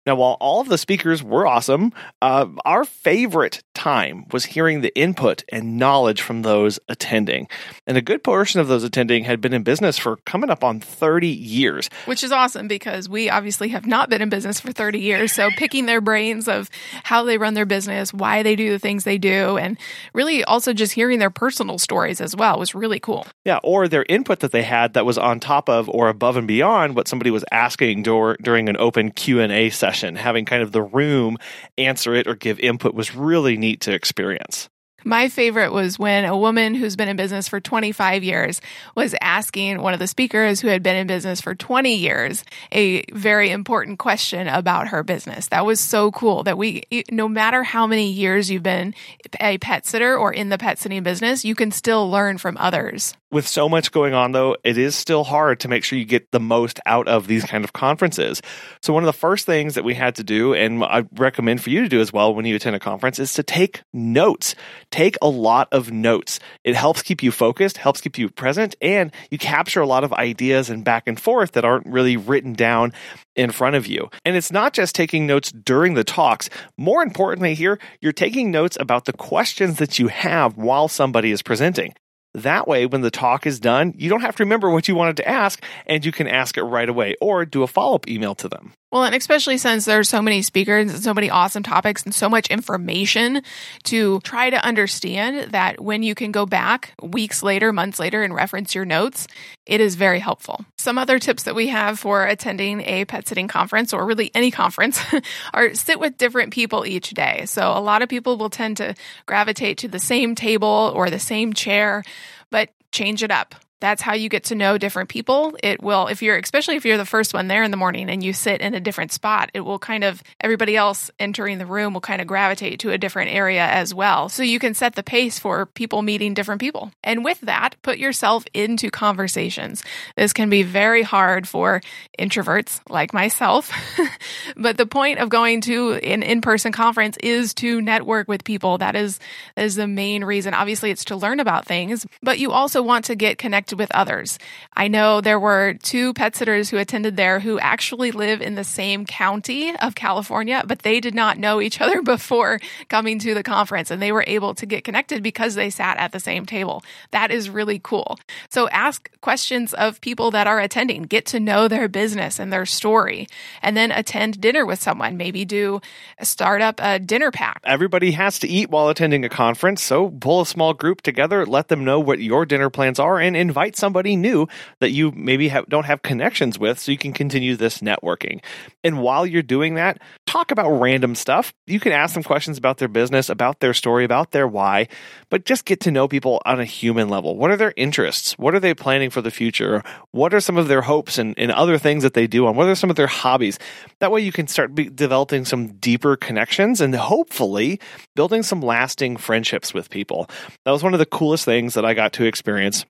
Now, 0.05 0.15
while 0.15 0.37
all 0.39 0.61
of 0.61 0.69
the 0.69 0.77
speakers 0.77 1.23
were 1.23 1.47
awesome, 1.47 1.91
uh, 2.21 2.45
our 2.63 2.85
favorite 2.85 3.63
time 3.73 4.25
was 4.31 4.45
hearing 4.45 4.81
the 4.81 4.95
input 4.95 5.43
and 5.51 5.77
knowledge 5.77 6.21
from 6.21 6.43
those 6.43 6.79
attending. 6.87 7.47
And 7.87 7.97
a 7.97 8.03
good 8.03 8.23
portion 8.23 8.59
of 8.59 8.67
those 8.67 8.83
attending 8.83 9.23
had 9.23 9.41
been 9.41 9.53
in 9.53 9.63
business 9.63 9.97
for 9.97 10.17
coming 10.17 10.51
up 10.51 10.63
on 10.63 10.79
30 10.79 11.27
years. 11.27 11.89
Which 12.05 12.23
is 12.23 12.31
awesome 12.31 12.67
because 12.67 13.09
we 13.09 13.31
obviously 13.31 13.69
have 13.69 13.87
not 13.87 14.11
been 14.11 14.21
in 14.21 14.29
business 14.29 14.59
for 14.59 14.71
30 14.71 14.99
years. 14.99 15.31
So 15.33 15.49
picking 15.57 15.87
their 15.87 16.01
brains 16.01 16.47
of 16.47 16.69
how 17.03 17.23
they 17.23 17.39
run 17.39 17.55
their 17.55 17.65
business, 17.65 18.13
why 18.13 18.43
they 18.43 18.55
do 18.55 18.69
the 18.69 18.79
things 18.79 19.05
they 19.05 19.17
do, 19.17 19.57
and 19.57 19.75
really 20.13 20.43
also 20.43 20.71
just 20.71 20.93
hearing 20.93 21.17
their 21.17 21.31
personal 21.31 21.79
stories 21.79 22.21
as 22.21 22.35
well 22.35 22.59
was 22.59 22.75
really 22.75 22.99
cool. 22.99 23.25
Yeah, 23.43 23.59
or 23.63 23.87
their 23.87 24.05
input 24.07 24.41
that 24.41 24.51
they 24.51 24.63
had 24.63 24.93
that 24.93 25.05
was 25.05 25.17
on 25.17 25.39
top 25.39 25.67
of 25.67 25.89
or 25.89 26.09
above 26.09 26.37
and 26.37 26.47
beyond 26.47 26.95
what 26.95 27.07
somebody 27.07 27.31
was 27.31 27.43
asking 27.51 28.03
dur- 28.03 28.37
during 28.39 28.69
an 28.69 28.77
open 28.77 29.09
Q&A 29.09 29.71
session 29.71 29.94
session, 29.95 30.15
having 30.15 30.45
kind 30.45 30.61
of 30.61 30.71
the 30.71 30.81
room 30.81 31.37
answer 31.77 32.13
it 32.13 32.27
or 32.27 32.35
give 32.35 32.59
input 32.59 32.93
was 32.93 33.15
really 33.15 33.57
neat 33.57 33.81
to 33.81 33.93
experience. 33.93 34.69
My 35.07 35.29
favorite 35.29 35.71
was 35.71 35.99
when 35.99 36.25
a 36.25 36.35
woman 36.35 36.73
who's 36.73 36.95
been 36.95 37.07
in 37.07 37.15
business 37.15 37.47
for 37.47 37.59
25 37.59 38.23
years 38.23 38.59
was 38.95 39.13
asking 39.21 39.79
one 39.79 39.93
of 39.93 39.99
the 39.99 40.07
speakers 40.07 40.59
who 40.59 40.67
had 40.67 40.81
been 40.81 40.95
in 40.95 41.05
business 41.05 41.41
for 41.41 41.53
20 41.53 41.93
years 41.93 42.43
a 42.71 43.03
very 43.13 43.51
important 43.51 43.99
question 43.99 44.47
about 44.47 44.87
her 44.87 45.03
business. 45.03 45.49
That 45.49 45.63
was 45.63 45.79
so 45.79 46.09
cool 46.09 46.41
that 46.45 46.57
we, 46.57 46.81
no 47.11 47.27
matter 47.27 47.61
how 47.61 47.85
many 47.85 48.11
years 48.11 48.49
you've 48.49 48.63
been 48.63 48.95
a 49.39 49.59
pet 49.59 49.85
sitter 49.85 50.17
or 50.17 50.33
in 50.33 50.49
the 50.49 50.57
pet 50.57 50.79
sitting 50.79 51.03
business, 51.03 51.45
you 51.45 51.53
can 51.53 51.69
still 51.69 52.09
learn 52.09 52.39
from 52.39 52.57
others. 52.57 53.13
With 53.31 53.47
so 53.47 53.67
much 53.69 53.91
going 53.91 54.13
on 54.13 54.31
though 54.31 54.55
it 54.63 54.77
is 54.77 54.95
still 54.95 55.23
hard 55.23 55.59
to 55.59 55.67
make 55.67 55.83
sure 55.83 55.99
you 55.99 56.05
get 56.05 56.31
the 56.31 56.39
most 56.39 56.79
out 56.85 57.07
of 57.07 57.27
these 57.27 57.43
kind 57.43 57.63
of 57.63 57.73
conferences. 57.73 58.41
So 58.81 58.93
one 58.93 59.03
of 59.03 59.07
the 59.07 59.13
first 59.13 59.45
things 59.45 59.75
that 59.75 59.83
we 59.83 59.93
had 59.93 60.15
to 60.15 60.23
do 60.23 60.53
and 60.53 60.83
i 60.83 61.03
recommend 61.15 61.61
for 61.61 61.69
you 61.69 61.81
to 61.81 61.89
do 61.89 61.99
as 61.99 62.13
well 62.13 62.33
when 62.33 62.45
you 62.45 62.55
attend 62.55 62.75
a 62.75 62.79
conference 62.79 63.19
is 63.19 63.33
to 63.33 63.43
take 63.43 63.83
notes 63.93 64.55
take 64.95 65.17
a 65.21 65.27
lot 65.27 65.67
of 65.73 65.91
notes 65.91 66.39
it 66.63 66.73
helps 66.73 67.01
keep 67.01 67.21
you 67.21 67.31
focused 67.31 67.77
helps 67.77 67.99
keep 67.99 68.17
you 68.17 68.29
present 68.29 68.75
and 68.81 69.11
you 69.29 69.37
capture 69.37 69.81
a 69.81 69.87
lot 69.87 70.05
of 70.05 70.13
ideas 70.13 70.69
and 70.69 70.85
back 70.85 71.03
and 71.05 71.19
forth 71.19 71.51
that 71.51 71.65
aren't 71.65 71.85
really 71.85 72.15
written 72.15 72.53
down 72.53 72.93
in 73.35 73.51
front 73.51 73.75
of 73.75 73.85
you. 73.85 74.09
And 74.23 74.35
it's 74.35 74.51
not 74.51 74.73
just 74.73 74.95
taking 74.95 75.27
notes 75.27 75.51
during 75.51 75.93
the 75.93 76.03
talks. 76.03 76.49
More 76.77 77.03
importantly, 77.03 77.53
here, 77.53 77.79
you're 77.99 78.13
taking 78.13 78.51
notes 78.51 78.77
about 78.79 79.05
the 79.05 79.13
questions 79.13 79.77
that 79.77 79.99
you 79.99 80.07
have 80.07 80.57
while 80.57 80.87
somebody 80.87 81.31
is 81.31 81.41
presenting. 81.41 81.93
That 82.33 82.67
way, 82.67 82.85
when 82.85 83.01
the 83.01 83.11
talk 83.11 83.45
is 83.45 83.59
done, 83.59 83.93
you 83.95 84.09
don't 84.09 84.21
have 84.21 84.35
to 84.37 84.43
remember 84.43 84.69
what 84.69 84.87
you 84.87 84.95
wanted 84.95 85.17
to 85.17 85.27
ask 85.27 85.63
and 85.85 86.05
you 86.05 86.11
can 86.11 86.27
ask 86.27 86.57
it 86.57 86.63
right 86.63 86.89
away 86.89 87.15
or 87.21 87.45
do 87.45 87.63
a 87.63 87.67
follow 87.67 87.95
up 87.95 88.09
email 88.09 88.35
to 88.35 88.49
them. 88.49 88.73
Well, 88.95 89.03
and 89.03 89.13
especially 89.13 89.57
since 89.57 89.83
there's 89.83 90.07
so 90.07 90.21
many 90.21 90.41
speakers 90.41 90.89
and 90.89 91.03
so 91.03 91.13
many 91.13 91.29
awesome 91.29 91.63
topics 91.63 92.03
and 92.03 92.15
so 92.15 92.29
much 92.29 92.47
information 92.47 93.41
to 93.83 94.21
try 94.21 94.49
to 94.49 94.65
understand 94.65 95.51
that 95.51 95.81
when 95.81 96.01
you 96.01 96.15
can 96.15 96.31
go 96.31 96.45
back 96.45 96.93
weeks 97.03 97.43
later, 97.43 97.73
months 97.73 97.99
later, 97.99 98.23
and 98.23 98.33
reference 98.33 98.73
your 98.73 98.85
notes, 98.85 99.27
it 99.65 99.81
is 99.81 99.95
very 99.95 100.19
helpful. 100.19 100.63
Some 100.77 100.97
other 100.97 101.19
tips 101.19 101.43
that 101.43 101.55
we 101.55 101.67
have 101.67 101.99
for 101.99 102.25
attending 102.25 102.83
a 102.83 103.03
pet 103.03 103.27
sitting 103.27 103.49
conference 103.49 103.91
or 103.91 104.05
really 104.05 104.31
any 104.33 104.49
conference 104.49 104.97
are 105.53 105.73
sit 105.73 105.99
with 105.99 106.17
different 106.17 106.53
people 106.53 106.85
each 106.85 107.09
day. 107.09 107.43
So 107.47 107.73
a 107.73 107.81
lot 107.81 108.01
of 108.01 108.07
people 108.07 108.37
will 108.37 108.49
tend 108.49 108.77
to 108.77 108.95
gravitate 109.25 109.77
to 109.79 109.89
the 109.89 109.99
same 109.99 110.35
table 110.35 110.93
or 110.95 111.09
the 111.09 111.19
same 111.19 111.51
chair, 111.51 112.01
but 112.49 112.69
change 112.93 113.23
it 113.23 113.31
up 113.31 113.55
That's 113.85 114.01
how 114.01 114.15
you 114.15 114.29
get 114.29 114.45
to 114.45 114.55
know 114.55 114.79
different 114.79 115.09
people. 115.09 115.55
It 115.61 115.79
will, 115.79 116.07
if 116.07 116.23
you're, 116.23 116.37
especially 116.37 116.75
if 116.75 116.85
you're 116.85 116.97
the 116.97 117.05
first 117.05 117.35
one 117.35 117.47
there 117.47 117.61
in 117.61 117.69
the 117.69 117.77
morning 117.77 118.09
and 118.09 118.23
you 118.23 118.33
sit 118.33 118.59
in 118.59 118.73
a 118.73 118.79
different 118.79 119.11
spot, 119.11 119.51
it 119.53 119.59
will 119.59 119.77
kind 119.77 120.03
of, 120.03 120.23
everybody 120.41 120.75
else 120.75 121.11
entering 121.19 121.59
the 121.59 121.67
room 121.67 121.93
will 121.93 122.01
kind 122.01 122.19
of 122.19 122.25
gravitate 122.25 122.79
to 122.79 122.89
a 122.89 122.97
different 122.97 123.29
area 123.29 123.63
as 123.63 123.93
well. 123.93 124.27
So 124.27 124.41
you 124.41 124.57
can 124.57 124.73
set 124.73 124.95
the 124.95 125.03
pace 125.03 125.37
for 125.37 125.67
people 125.67 126.01
meeting 126.01 126.33
different 126.33 126.61
people. 126.61 126.91
And 127.03 127.23
with 127.23 127.39
that, 127.41 127.75
put 127.83 127.99
yourself 127.99 128.43
into 128.55 128.89
conversations. 128.89 129.83
This 130.15 130.33
can 130.33 130.49
be 130.49 130.63
very 130.63 131.03
hard 131.03 131.47
for 131.47 131.79
introverts 132.17 132.81
like 132.89 133.13
myself. 133.13 133.71
but 134.57 134.77
the 134.77 134.87
point 134.87 135.19
of 135.19 135.29
going 135.29 135.61
to 135.61 135.93
an 135.93 136.23
in-person 136.23 136.71
conference 136.71 137.17
is 137.21 137.53
to 137.55 137.83
network 137.83 138.27
with 138.27 138.43
people. 138.45 138.79
That 138.79 138.95
is, 138.95 139.19
that 139.55 139.65
is 139.65 139.75
the 139.75 139.85
main 139.85 140.23
reason. 140.23 140.55
Obviously, 140.55 140.89
it's 140.89 141.05
to 141.05 141.15
learn 141.15 141.39
about 141.39 141.67
things, 141.67 142.07
but 142.23 142.39
you 142.39 142.51
also 142.51 142.81
want 142.81 143.05
to 143.05 143.15
get 143.15 143.37
connected 143.37 143.74
with 143.77 143.93
others. 143.93 144.39
I 144.73 144.87
know 144.87 145.21
there 145.21 145.39
were 145.39 145.75
two 145.81 146.13
pet 146.13 146.35
sitters 146.35 146.69
who 146.69 146.77
attended 146.77 147.17
there 147.17 147.39
who 147.39 147.59
actually 147.59 148.11
live 148.11 148.41
in 148.41 148.55
the 148.55 148.63
same 148.63 149.05
county 149.05 149.75
of 149.77 149.95
California, 149.95 150.63
but 150.65 150.79
they 150.79 150.99
did 150.99 151.15
not 151.15 151.37
know 151.37 151.61
each 151.61 151.81
other 151.81 152.01
before 152.03 152.59
coming 152.89 153.19
to 153.19 153.33
the 153.33 153.43
conference 153.43 153.91
and 153.91 154.01
they 154.01 154.11
were 154.11 154.23
able 154.27 154.53
to 154.55 154.65
get 154.65 154.83
connected 154.83 155.23
because 155.23 155.55
they 155.55 155.69
sat 155.69 155.97
at 155.97 156.11
the 156.11 156.19
same 156.19 156.45
table. 156.45 156.83
That 157.11 157.31
is 157.31 157.49
really 157.49 157.79
cool. 157.79 158.17
So 158.49 158.67
ask 158.69 159.09
questions 159.21 159.73
of 159.73 160.01
people 160.01 160.31
that 160.31 160.47
are 160.47 160.59
attending, 160.59 161.03
get 161.03 161.25
to 161.27 161.39
know 161.39 161.67
their 161.67 161.87
business 161.87 162.39
and 162.39 162.51
their 162.53 162.65
story, 162.65 163.27
and 163.61 163.75
then 163.75 163.91
attend 163.91 164.39
dinner 164.39 164.65
with 164.65 164.81
someone. 164.81 165.17
Maybe 165.17 165.45
do 165.45 165.81
uh, 166.19 166.23
start 166.23 166.61
up 166.61 166.79
a 166.81 166.99
dinner 166.99 167.31
pack. 167.31 167.61
Everybody 167.63 168.11
has 168.11 168.39
to 168.39 168.47
eat 168.47 168.69
while 168.69 168.89
attending 168.89 169.25
a 169.25 169.29
conference, 169.29 169.81
so 169.81 170.09
pull 170.09 170.41
a 170.41 170.45
small 170.45 170.73
group 170.73 171.01
together, 171.01 171.45
let 171.45 171.69
them 171.69 171.83
know 171.83 171.99
what 171.99 172.19
your 172.19 172.45
dinner 172.45 172.69
plans 172.69 172.99
are, 172.99 173.19
and 173.19 173.35
invite 173.35 173.64
somebody 173.73 174.17
new 174.17 174.47
that 174.81 174.91
you 174.91 175.11
maybe 175.11 175.47
have, 175.47 175.67
don't 175.67 175.85
have 175.85 176.01
connections 176.01 176.59
with 176.59 176.77
so 176.77 176.91
you 176.91 176.97
can 176.97 177.13
continue 177.13 177.55
this 177.55 177.79
networking. 177.79 178.41
And 178.83 179.01
while 179.01 179.25
you're 179.25 179.41
doing 179.41 179.75
that, 179.75 180.01
talk 180.25 180.51
about 180.51 180.69
random 180.69 181.15
stuff. 181.15 181.53
You 181.67 181.79
can 181.79 181.93
ask 181.93 182.13
them 182.13 182.23
questions 182.23 182.57
about 182.57 182.77
their 182.77 182.87
business, 182.89 183.29
about 183.29 183.61
their 183.61 183.73
story, 183.73 184.03
about 184.03 184.31
their 184.31 184.47
why, 184.47 184.89
but 185.29 185.45
just 185.45 185.65
get 185.65 185.79
to 185.81 185.91
know 185.91 186.07
people 186.07 186.41
on 186.45 186.59
a 186.59 186.65
human 186.65 187.07
level. 187.07 187.37
What 187.37 187.51
are 187.51 187.57
their 187.57 187.73
interests? 187.77 188.33
What 188.37 188.53
are 188.53 188.59
they 188.59 188.73
planning 188.73 189.09
for 189.09 189.21
the 189.21 189.31
future? 189.31 189.83
What 190.11 190.33
are 190.33 190.41
some 190.41 190.57
of 190.57 190.67
their 190.67 190.81
hopes 190.81 191.17
and, 191.17 191.33
and 191.37 191.51
other 191.51 191.77
things 191.77 192.03
that 192.03 192.13
they 192.13 192.27
do? 192.27 192.47
And 192.47 192.57
what 192.57 192.67
are 192.67 192.75
some 192.75 192.89
of 192.89 192.95
their 192.95 193.07
hobbies? 193.07 193.57
That 193.99 194.11
way 194.11 194.21
you 194.21 194.31
can 194.31 194.47
start 194.47 194.75
developing 194.75 195.45
some 195.45 195.67
deeper 195.77 196.15
connections 196.15 196.81
and 196.81 196.93
hopefully 196.95 197.79
building 198.15 198.43
some 198.43 198.61
lasting 198.61 199.17
friendships 199.17 199.73
with 199.73 199.89
people. 199.89 200.29
That 200.65 200.71
was 200.71 200.83
one 200.83 200.93
of 200.93 200.99
the 200.99 201.05
coolest 201.05 201.45
things 201.45 201.75
that 201.75 201.85
I 201.85 201.93
got 201.93 202.13
to 202.13 202.25
experience 202.25 202.85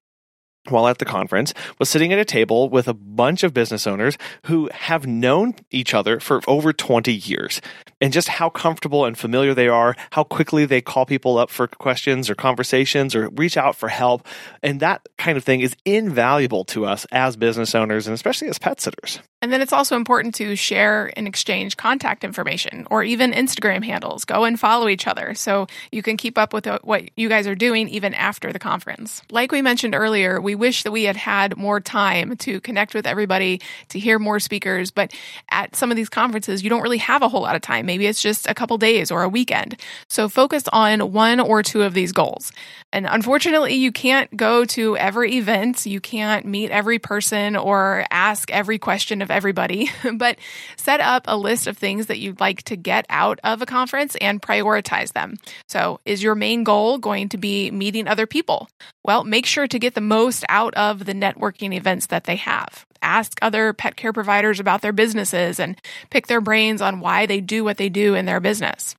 while 0.69 0.88
at 0.88 0.98
the 0.98 1.05
conference 1.05 1.53
was 1.79 1.89
sitting 1.89 2.12
at 2.13 2.19
a 2.19 2.25
table 2.25 2.69
with 2.69 2.88
a 2.88 2.93
bunch 2.93 3.43
of 3.43 3.53
business 3.53 3.88
owners 3.88 4.17
who 4.45 4.69
have 4.74 5.05
known 5.05 5.55
each 5.72 5.93
other 5.93 6.19
for 6.19 6.41
over 6.48 6.74
20 6.74 7.12
years 7.13 7.62
and 8.01 8.13
just 8.13 8.27
how 8.27 8.50
comfortable 8.50 9.05
and 9.05 9.17
familiar 9.17 9.53
they 9.53 9.67
are, 9.67 9.95
how 10.12 10.24
quickly 10.24 10.65
they 10.65 10.81
call 10.81 11.05
people 11.05 11.38
up 11.38 11.50
for 11.50 11.67
questions 11.67 12.29
or 12.29 12.36
conversations 12.36 13.15
or 13.15 13.29
reach 13.29 13.57
out 13.57 13.75
for 13.75 13.89
help. 13.89 14.25
And 14.62 14.79
that 14.79 15.07
kind 15.17 15.38
of 15.38 15.43
thing 15.43 15.62
is 15.62 15.75
invaluable 15.86 16.65
to 16.65 16.86
us 16.86 17.05
as 17.12 17.36
business 17.36 17.75
owners 17.75 18.07
and 18.07 18.13
especially 18.13 18.48
as 18.48 18.60
pet 18.60 18.81
sitters. 18.81 19.19
And 19.41 19.53
then 19.53 19.62
it's 19.62 19.74
also 19.74 19.95
important 19.95 20.34
to 20.36 20.55
share 20.55 21.12
and 21.15 21.27
exchange 21.27 21.77
contact 21.77 22.24
information 22.24 22.88
or 22.89 23.03
even 23.03 23.31
Instagram 23.31 23.84
handles. 23.84 24.25
Go 24.25 24.43
and 24.43 24.60
follow 24.60 24.88
each 24.88 25.05
other 25.05 25.36
so 25.36 25.67
you 25.91 26.01
can 26.01 26.17
keep 26.17 26.38
up 26.38 26.51
with 26.51 26.65
what 26.84 27.03
you 27.15 27.29
guys 27.29 27.45
are 27.45 27.53
doing 27.53 27.88
even 27.89 28.15
after 28.15 28.51
the 28.51 28.57
conference. 28.57 29.22
Like 29.29 29.51
we 29.51 29.62
mentioned 29.62 29.93
earlier, 29.93 30.41
we 30.41 30.54
wish 30.55 30.83
that 30.83 30.91
we 30.91 31.03
had 31.03 31.15
had 31.15 31.57
more 31.57 31.79
time 31.79 32.35
to 32.38 32.59
connect 32.62 32.93
with 32.93 33.05
everybody, 33.05 33.62
to 33.89 34.00
hear 34.00 34.19
more 34.19 34.39
speakers, 34.39 34.91
but 34.91 35.13
at 35.50 35.75
some 35.75 35.91
of 35.91 35.97
these 35.97 36.09
conferences, 36.09 36.63
you 36.63 36.69
don't 36.69 36.81
really 36.81 36.97
have 36.97 37.21
a 37.21 37.29
whole 37.29 37.41
lot 37.41 37.55
of 37.55 37.62
time. 37.62 37.85
Maybe 37.85 38.07
it's 38.07 38.21
just 38.21 38.47
a 38.47 38.53
couple 38.53 38.77
days 38.77 39.12
or 39.12 39.24
a 39.24 39.29
weekend. 39.29 39.79
So 40.09 40.29
focus 40.29 40.63
on 40.71 41.12
one 41.12 41.39
or 41.39 41.63
two 41.63 41.83
of 41.83 41.93
these 41.93 42.12
goals. 42.12 42.51
And 42.93 43.05
unfortunately, 43.05 43.74
you 43.74 43.91
can't 43.91 44.35
go 44.38 44.63
to 44.65 44.95
every 44.95 45.35
event, 45.35 45.85
you 45.85 46.00
can't 46.00 46.45
meet 46.45 46.71
every 46.71 46.97
person 46.97 47.57
or 47.57 48.05
ask 48.09 48.50
every 48.51 48.79
question 48.79 49.21
of 49.21 49.29
everybody, 49.29 49.89
but 50.13 50.38
set 50.77 51.01
up 51.01 51.25
a 51.27 51.35
list 51.35 51.67
of 51.67 51.77
things 51.77 52.05
that 52.05 52.19
you'd 52.19 52.39
like 52.39 52.63
to 52.63 52.77
get 52.77 53.05
out 53.09 53.39
of 53.43 53.62
a 53.62 53.65
conference 53.65 54.15
and 54.21 54.41
prioritize 54.41 55.12
them. 55.12 55.35
So, 55.67 56.00
is 56.05 56.24
your 56.24 56.35
main 56.35 56.63
goal 56.63 56.97
going 56.97 57.29
to 57.29 57.38
be 57.38 57.69
meeting 57.71 58.07
other 58.07 58.25
people? 58.25 58.69
Well, 59.03 59.24
make 59.24 59.45
sure 59.45 59.67
to 59.67 59.79
get 59.79 59.93
the 59.93 60.01
most 60.01 60.45
out 60.50 60.74
of 60.75 61.06
the 61.06 61.14
networking 61.14 61.74
events 61.75 62.08
that 62.08 62.25
they 62.25 62.36
have. 62.38 62.86
Ask 63.02 63.38
other 63.42 63.74
pet 63.74 63.96
care 63.96 64.14
providers 64.14 64.60
about 64.60 64.82
their 64.82 64.94
businesses 64.94 65.60
and 65.60 65.80
pick 66.10 66.28
their 66.28 66.42
brains 66.42 66.82
on 66.82 67.00
why 67.00 67.25
they 67.25 67.42
do 67.42 67.64
what 67.64 67.78
they 67.78 67.90
do 67.90 68.16
in 68.16 68.25
their 68.25 68.40
business. 68.40 68.96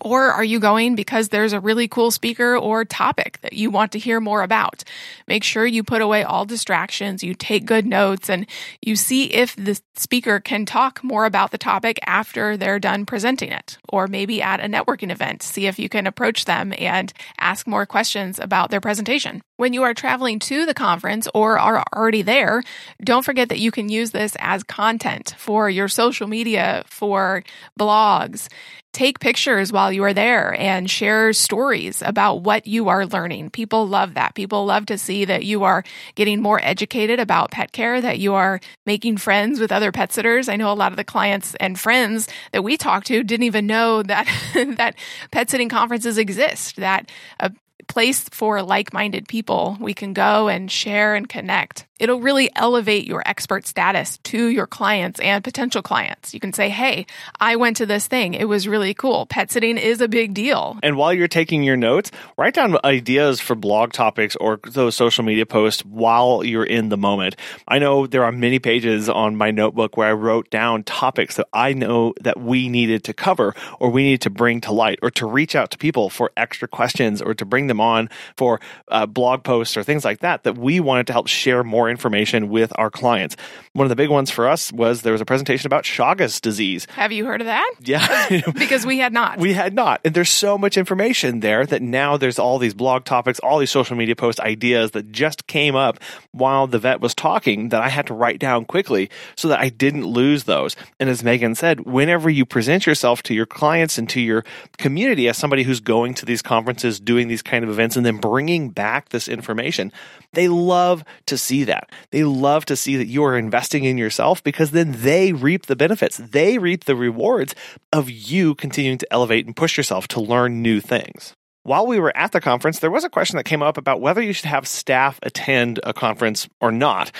Or 0.00 0.30
are 0.30 0.44
you 0.44 0.60
going 0.60 0.94
because 0.94 1.28
there's 1.28 1.52
a 1.52 1.60
really 1.60 1.88
cool 1.88 2.10
speaker 2.10 2.56
or 2.56 2.84
topic 2.84 3.38
that 3.42 3.54
you 3.54 3.70
want 3.70 3.92
to 3.92 3.98
hear 3.98 4.20
more 4.20 4.42
about? 4.42 4.84
Make 5.26 5.42
sure 5.42 5.66
you 5.66 5.82
put 5.82 6.00
away 6.00 6.22
all 6.22 6.44
distractions, 6.44 7.24
you 7.24 7.34
take 7.34 7.66
good 7.66 7.86
notes, 7.86 8.30
and 8.30 8.46
you 8.80 8.94
see 8.94 9.24
if 9.24 9.56
the 9.56 9.80
speaker 9.96 10.38
can 10.38 10.64
talk 10.64 11.02
more 11.02 11.24
about 11.24 11.50
the 11.50 11.58
topic 11.58 11.98
after 12.06 12.56
they're 12.56 12.78
done 12.78 13.04
presenting 13.04 13.50
it. 13.50 13.78
Or 13.88 14.06
maybe 14.06 14.40
at 14.40 14.60
a 14.60 14.68
networking 14.68 15.10
event, 15.10 15.42
see 15.42 15.66
if 15.66 15.78
you 15.78 15.88
can 15.88 16.06
approach 16.06 16.44
them 16.44 16.72
and 16.78 17.12
ask 17.38 17.66
more 17.66 17.84
questions 17.84 18.38
about 18.38 18.70
their 18.70 18.80
presentation. 18.80 19.42
When 19.56 19.72
you 19.74 19.82
are 19.82 19.92
traveling 19.92 20.38
to 20.40 20.66
the 20.66 20.74
conference 20.74 21.28
or 21.34 21.58
are 21.58 21.84
already 21.94 22.22
there, 22.22 22.62
don't 23.02 23.24
forget 23.24 23.48
that 23.48 23.58
you 23.58 23.70
can 23.70 23.88
use 23.88 24.12
this 24.12 24.36
as 24.38 24.62
content 24.62 25.34
for 25.36 25.68
your 25.68 25.88
social 25.88 26.28
media, 26.28 26.84
for 26.86 27.42
blogs 27.78 28.48
take 28.92 29.20
pictures 29.20 29.72
while 29.72 29.92
you 29.92 30.02
are 30.04 30.12
there 30.12 30.54
and 30.58 30.90
share 30.90 31.32
stories 31.32 32.02
about 32.02 32.42
what 32.42 32.66
you 32.66 32.88
are 32.88 33.06
learning. 33.06 33.50
People 33.50 33.86
love 33.86 34.14
that. 34.14 34.34
People 34.34 34.64
love 34.64 34.86
to 34.86 34.98
see 34.98 35.24
that 35.24 35.44
you 35.44 35.62
are 35.64 35.84
getting 36.14 36.42
more 36.42 36.60
educated 36.62 37.20
about 37.20 37.50
pet 37.50 37.72
care, 37.72 38.00
that 38.00 38.18
you 38.18 38.34
are 38.34 38.60
making 38.86 39.16
friends 39.16 39.60
with 39.60 39.70
other 39.70 39.92
pet 39.92 40.12
sitters. 40.12 40.48
I 40.48 40.56
know 40.56 40.72
a 40.72 40.74
lot 40.74 40.92
of 40.92 40.96
the 40.96 41.04
clients 41.04 41.54
and 41.56 41.78
friends 41.78 42.28
that 42.52 42.64
we 42.64 42.76
talk 42.76 43.04
to 43.04 43.22
didn't 43.22 43.44
even 43.44 43.66
know 43.66 44.02
that 44.02 44.26
that 44.76 44.96
pet 45.30 45.50
sitting 45.50 45.68
conferences 45.68 46.18
exist, 46.18 46.76
that 46.76 47.10
a 47.38 47.52
place 47.88 48.28
for 48.30 48.62
like-minded 48.62 49.26
people 49.26 49.76
we 49.80 49.92
can 49.92 50.12
go 50.12 50.46
and 50.46 50.70
share 50.70 51.16
and 51.16 51.28
connect 51.28 51.86
it'll 52.00 52.20
really 52.20 52.50
elevate 52.56 53.06
your 53.06 53.22
expert 53.26 53.66
status 53.66 54.18
to 54.18 54.48
your 54.48 54.66
clients 54.66 55.20
and 55.20 55.44
potential 55.44 55.82
clients. 55.82 56.34
You 56.34 56.40
can 56.40 56.52
say, 56.52 56.70
Hey, 56.70 57.06
I 57.38 57.56
went 57.56 57.76
to 57.76 57.86
this 57.86 58.06
thing. 58.06 58.34
It 58.34 58.46
was 58.46 58.66
really 58.66 58.94
cool. 58.94 59.26
Pet 59.26 59.52
sitting 59.52 59.78
is 59.78 60.00
a 60.00 60.08
big 60.08 60.34
deal. 60.34 60.78
And 60.82 60.96
while 60.96 61.12
you're 61.12 61.28
taking 61.28 61.62
your 61.62 61.76
notes, 61.76 62.10
write 62.36 62.54
down 62.54 62.78
ideas 62.84 63.40
for 63.40 63.54
blog 63.54 63.92
topics 63.92 64.34
or 64.36 64.58
those 64.64 64.94
social 64.94 65.24
media 65.24 65.46
posts 65.46 65.84
while 65.84 66.42
you're 66.42 66.64
in 66.64 66.88
the 66.88 66.96
moment. 66.96 67.36
I 67.68 67.78
know 67.78 68.06
there 68.06 68.24
are 68.24 68.32
many 68.32 68.58
pages 68.58 69.08
on 69.08 69.36
my 69.36 69.50
notebook 69.50 69.96
where 69.96 70.08
I 70.08 70.12
wrote 70.12 70.50
down 70.50 70.82
topics 70.84 71.36
that 71.36 71.48
I 71.52 71.74
know 71.74 72.14
that 72.22 72.40
we 72.40 72.68
needed 72.68 73.04
to 73.04 73.12
cover 73.12 73.54
or 73.78 73.90
we 73.90 74.04
needed 74.04 74.22
to 74.22 74.30
bring 74.30 74.62
to 74.62 74.72
light 74.72 74.98
or 75.02 75.10
to 75.12 75.26
reach 75.26 75.54
out 75.54 75.70
to 75.72 75.78
people 75.78 76.08
for 76.08 76.32
extra 76.36 76.66
questions 76.66 77.20
or 77.20 77.34
to 77.34 77.44
bring 77.44 77.66
them 77.66 77.80
on 77.80 78.08
for 78.36 78.60
uh, 78.88 79.04
blog 79.04 79.44
posts 79.44 79.76
or 79.76 79.82
things 79.82 80.04
like 80.04 80.20
that 80.20 80.44
that 80.44 80.56
we 80.56 80.80
wanted 80.80 81.06
to 81.06 81.12
help 81.12 81.26
share 81.26 81.62
more 81.62 81.89
information 81.90 82.48
with 82.48 82.72
our 82.76 82.90
clients. 82.90 83.36
One 83.72 83.84
of 83.84 83.88
the 83.88 83.96
big 83.96 84.10
ones 84.10 84.30
for 84.30 84.48
us 84.48 84.72
was 84.72 85.02
there 85.02 85.12
was 85.12 85.20
a 85.20 85.24
presentation 85.24 85.66
about 85.66 85.84
Chagas 85.84 86.40
disease. 86.40 86.86
Have 86.92 87.12
you 87.12 87.24
heard 87.26 87.40
of 87.40 87.46
that? 87.46 87.70
Yeah. 87.90 88.40
because 88.54 88.86
we 88.86 88.98
had 88.98 89.12
not. 89.12 89.38
We 89.38 89.52
had 89.52 89.74
not. 89.74 90.00
And 90.04 90.14
there's 90.14 90.30
so 90.30 90.56
much 90.56 90.76
information 90.76 91.40
there 91.40 91.66
that 91.66 91.82
now 91.82 92.16
there's 92.16 92.38
all 92.38 92.58
these 92.58 92.74
blog 92.74 93.04
topics, 93.04 93.40
all 93.40 93.58
these 93.58 93.70
social 93.70 93.96
media 93.96 94.14
post 94.14 94.38
ideas 94.38 94.92
that 94.92 95.10
just 95.10 95.48
came 95.48 95.74
up 95.74 95.98
while 96.30 96.68
the 96.68 96.78
vet 96.78 97.00
was 97.00 97.14
talking 97.14 97.70
that 97.70 97.82
I 97.82 97.88
had 97.88 98.06
to 98.06 98.14
write 98.14 98.38
down 98.38 98.64
quickly 98.64 99.10
so 99.34 99.48
that 99.48 99.58
I 99.58 99.70
didn't 99.70 100.06
lose 100.06 100.44
those. 100.44 100.76
And 101.00 101.08
as 101.10 101.24
Megan 101.24 101.54
said, 101.56 101.80
whenever 101.80 102.30
you 102.30 102.44
present 102.44 102.86
yourself 102.86 103.22
to 103.24 103.34
your 103.34 103.46
clients 103.46 103.98
and 103.98 104.08
to 104.10 104.20
your 104.20 104.44
community 104.78 105.28
as 105.28 105.36
somebody 105.36 105.64
who's 105.64 105.80
going 105.80 106.14
to 106.14 106.26
these 106.26 106.42
conferences, 106.42 107.00
doing 107.00 107.28
these 107.28 107.42
kind 107.42 107.64
of 107.64 107.70
events, 107.70 107.96
and 107.96 108.06
then 108.06 108.18
bringing 108.18 108.70
back 108.70 109.08
this 109.08 109.26
information, 109.26 109.90
they 110.32 110.48
love 110.48 111.04
to 111.26 111.36
see 111.36 111.64
that. 111.64 111.79
They 112.10 112.24
love 112.24 112.64
to 112.66 112.76
see 112.76 112.96
that 112.96 113.06
you 113.06 113.24
are 113.24 113.36
investing 113.36 113.84
in 113.84 113.98
yourself 113.98 114.42
because 114.42 114.70
then 114.70 114.92
they 114.92 115.32
reap 115.32 115.66
the 115.66 115.76
benefits. 115.76 116.16
They 116.16 116.58
reap 116.58 116.84
the 116.84 116.96
rewards 116.96 117.54
of 117.92 118.10
you 118.10 118.54
continuing 118.54 118.98
to 118.98 119.12
elevate 119.12 119.46
and 119.46 119.56
push 119.56 119.76
yourself 119.76 120.08
to 120.08 120.20
learn 120.20 120.62
new 120.62 120.80
things. 120.80 121.34
While 121.62 121.86
we 121.86 122.00
were 122.00 122.16
at 122.16 122.32
the 122.32 122.40
conference, 122.40 122.78
there 122.78 122.90
was 122.90 123.04
a 123.04 123.10
question 123.10 123.36
that 123.36 123.44
came 123.44 123.62
up 123.62 123.76
about 123.76 124.00
whether 124.00 124.22
you 124.22 124.32
should 124.32 124.46
have 124.46 124.66
staff 124.66 125.18
attend 125.22 125.78
a 125.84 125.92
conference 125.92 126.48
or 126.60 126.72
not. 126.72 127.12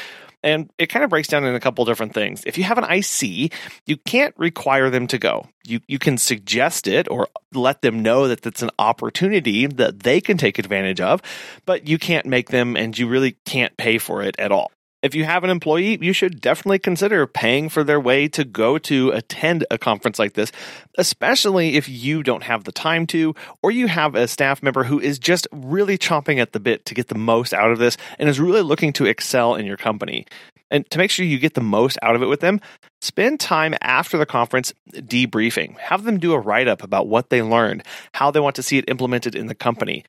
And 0.42 0.70
it 0.78 0.86
kind 0.86 1.04
of 1.04 1.10
breaks 1.10 1.28
down 1.28 1.44
in 1.44 1.54
a 1.54 1.60
couple 1.60 1.84
different 1.84 2.14
things. 2.14 2.42
If 2.46 2.56
you 2.56 2.64
have 2.64 2.78
an 2.78 2.84
IC, 2.84 3.52
you 3.86 3.96
can't 4.06 4.34
require 4.38 4.88
them 4.88 5.06
to 5.08 5.18
go. 5.18 5.46
You, 5.66 5.80
you 5.86 5.98
can 5.98 6.16
suggest 6.16 6.86
it 6.86 7.10
or 7.10 7.28
let 7.52 7.82
them 7.82 8.02
know 8.02 8.28
that 8.28 8.42
that's 8.42 8.62
an 8.62 8.70
opportunity 8.78 9.66
that 9.66 10.00
they 10.00 10.20
can 10.20 10.38
take 10.38 10.58
advantage 10.58 11.00
of, 11.00 11.20
but 11.66 11.86
you 11.86 11.98
can't 11.98 12.26
make 12.26 12.48
them 12.48 12.76
and 12.76 12.96
you 12.96 13.06
really 13.06 13.36
can't 13.44 13.76
pay 13.76 13.98
for 13.98 14.22
it 14.22 14.34
at 14.38 14.50
all. 14.50 14.72
If 15.02 15.14
you 15.14 15.24
have 15.24 15.44
an 15.44 15.50
employee, 15.50 15.98
you 16.00 16.12
should 16.12 16.42
definitely 16.42 16.78
consider 16.78 17.26
paying 17.26 17.70
for 17.70 17.82
their 17.82 17.98
way 17.98 18.28
to 18.28 18.44
go 18.44 18.76
to 18.78 19.10
attend 19.10 19.64
a 19.70 19.78
conference 19.78 20.18
like 20.18 20.34
this, 20.34 20.52
especially 20.98 21.76
if 21.76 21.88
you 21.88 22.22
don't 22.22 22.42
have 22.42 22.64
the 22.64 22.72
time 22.72 23.06
to, 23.08 23.34
or 23.62 23.70
you 23.70 23.88
have 23.88 24.14
a 24.14 24.28
staff 24.28 24.62
member 24.62 24.84
who 24.84 25.00
is 25.00 25.18
just 25.18 25.48
really 25.52 25.96
chomping 25.96 26.38
at 26.38 26.52
the 26.52 26.60
bit 26.60 26.84
to 26.84 26.94
get 26.94 27.08
the 27.08 27.14
most 27.14 27.54
out 27.54 27.70
of 27.70 27.78
this 27.78 27.96
and 28.18 28.28
is 28.28 28.38
really 28.38 28.62
looking 28.62 28.92
to 28.92 29.06
excel 29.06 29.54
in 29.54 29.64
your 29.64 29.78
company. 29.78 30.26
And 30.70 30.88
to 30.90 30.98
make 30.98 31.10
sure 31.10 31.24
you 31.24 31.38
get 31.38 31.54
the 31.54 31.60
most 31.60 31.98
out 32.02 32.14
of 32.14 32.22
it 32.22 32.26
with 32.26 32.40
them, 32.40 32.60
spend 33.02 33.40
time 33.40 33.74
after 33.80 34.18
the 34.18 34.26
conference 34.26 34.74
debriefing. 34.92 35.78
Have 35.78 36.04
them 36.04 36.18
do 36.18 36.32
a 36.32 36.38
write 36.38 36.68
up 36.68 36.82
about 36.82 37.08
what 37.08 37.30
they 37.30 37.42
learned, 37.42 37.82
how 38.12 38.30
they 38.30 38.40
want 38.40 38.56
to 38.56 38.62
see 38.62 38.76
it 38.76 38.84
implemented 38.88 39.34
in 39.34 39.46
the 39.46 39.54
company. 39.54 40.04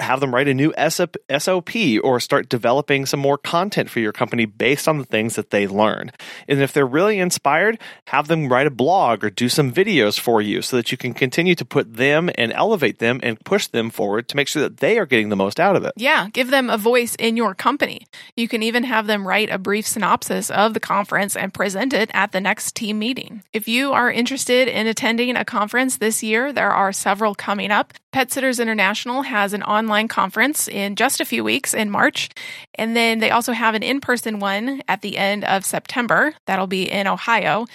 Have 0.00 0.20
them 0.20 0.32
write 0.32 0.46
a 0.46 0.54
new 0.54 0.72
SOP 0.88 1.70
or 2.02 2.20
start 2.20 2.48
developing 2.48 3.06
some 3.06 3.20
more 3.20 3.38
content 3.38 3.90
for 3.90 4.00
your 4.00 4.12
company 4.12 4.44
based 4.44 4.86
on 4.86 4.98
the 4.98 5.04
things 5.04 5.34
that 5.34 5.50
they 5.50 5.66
learn. 5.66 6.12
And 6.46 6.60
if 6.60 6.72
they're 6.72 6.86
really 6.86 7.18
inspired, 7.18 7.78
have 8.06 8.28
them 8.28 8.48
write 8.48 8.68
a 8.68 8.70
blog 8.70 9.24
or 9.24 9.30
do 9.30 9.48
some 9.48 9.72
videos 9.72 10.18
for 10.18 10.40
you 10.40 10.62
so 10.62 10.76
that 10.76 10.92
you 10.92 10.98
can 10.98 11.14
continue 11.14 11.56
to 11.56 11.64
put 11.64 11.94
them 11.94 12.30
and 12.36 12.52
elevate 12.52 12.98
them 12.98 13.18
and 13.22 13.40
push 13.44 13.66
them 13.66 13.90
forward 13.90 14.28
to 14.28 14.36
make 14.36 14.46
sure 14.48 14.62
that 14.62 14.78
they 14.78 14.98
are 14.98 15.06
getting 15.06 15.28
the 15.28 15.36
most 15.36 15.58
out 15.58 15.74
of 15.74 15.84
it. 15.84 15.92
Yeah, 15.96 16.28
give 16.32 16.50
them 16.50 16.70
a 16.70 16.78
voice 16.78 17.16
in 17.16 17.36
your 17.36 17.54
company. 17.54 18.06
You 18.36 18.46
can 18.46 18.62
even 18.62 18.84
have 18.84 19.06
them 19.06 19.26
write 19.26 19.50
a 19.50 19.58
brief 19.58 19.86
synopsis 19.98 20.48
of 20.48 20.74
the 20.74 20.80
conference 20.80 21.34
and 21.34 21.52
present 21.52 21.92
it 21.92 22.08
at 22.14 22.30
the 22.30 22.40
next 22.40 22.76
team 22.76 23.00
meeting. 23.00 23.42
If 23.52 23.66
you 23.66 23.92
are 23.92 24.12
interested 24.12 24.68
in 24.68 24.86
attending 24.86 25.34
a 25.34 25.44
conference 25.44 25.96
this 25.96 26.22
year, 26.22 26.52
there 26.52 26.70
are 26.70 26.92
several 26.92 27.34
coming 27.34 27.72
up. 27.72 27.92
Pet 28.12 28.30
Sitters 28.30 28.60
International 28.60 29.22
has 29.22 29.52
an 29.52 29.64
online 29.64 30.06
conference 30.06 30.68
in 30.68 30.94
just 30.94 31.20
a 31.20 31.24
few 31.24 31.42
weeks 31.42 31.74
in 31.74 31.90
March. 31.90 32.28
And 32.76 32.94
then 32.94 33.18
they 33.18 33.30
also 33.30 33.52
have 33.52 33.74
an 33.74 33.82
in 33.82 34.00
person 34.00 34.38
one 34.38 34.82
at 34.86 35.02
the 35.02 35.18
end 35.18 35.44
of 35.44 35.64
September. 35.64 36.32
That'll 36.46 36.68
be 36.68 36.88
in 36.88 37.08
Ohio. 37.08 37.66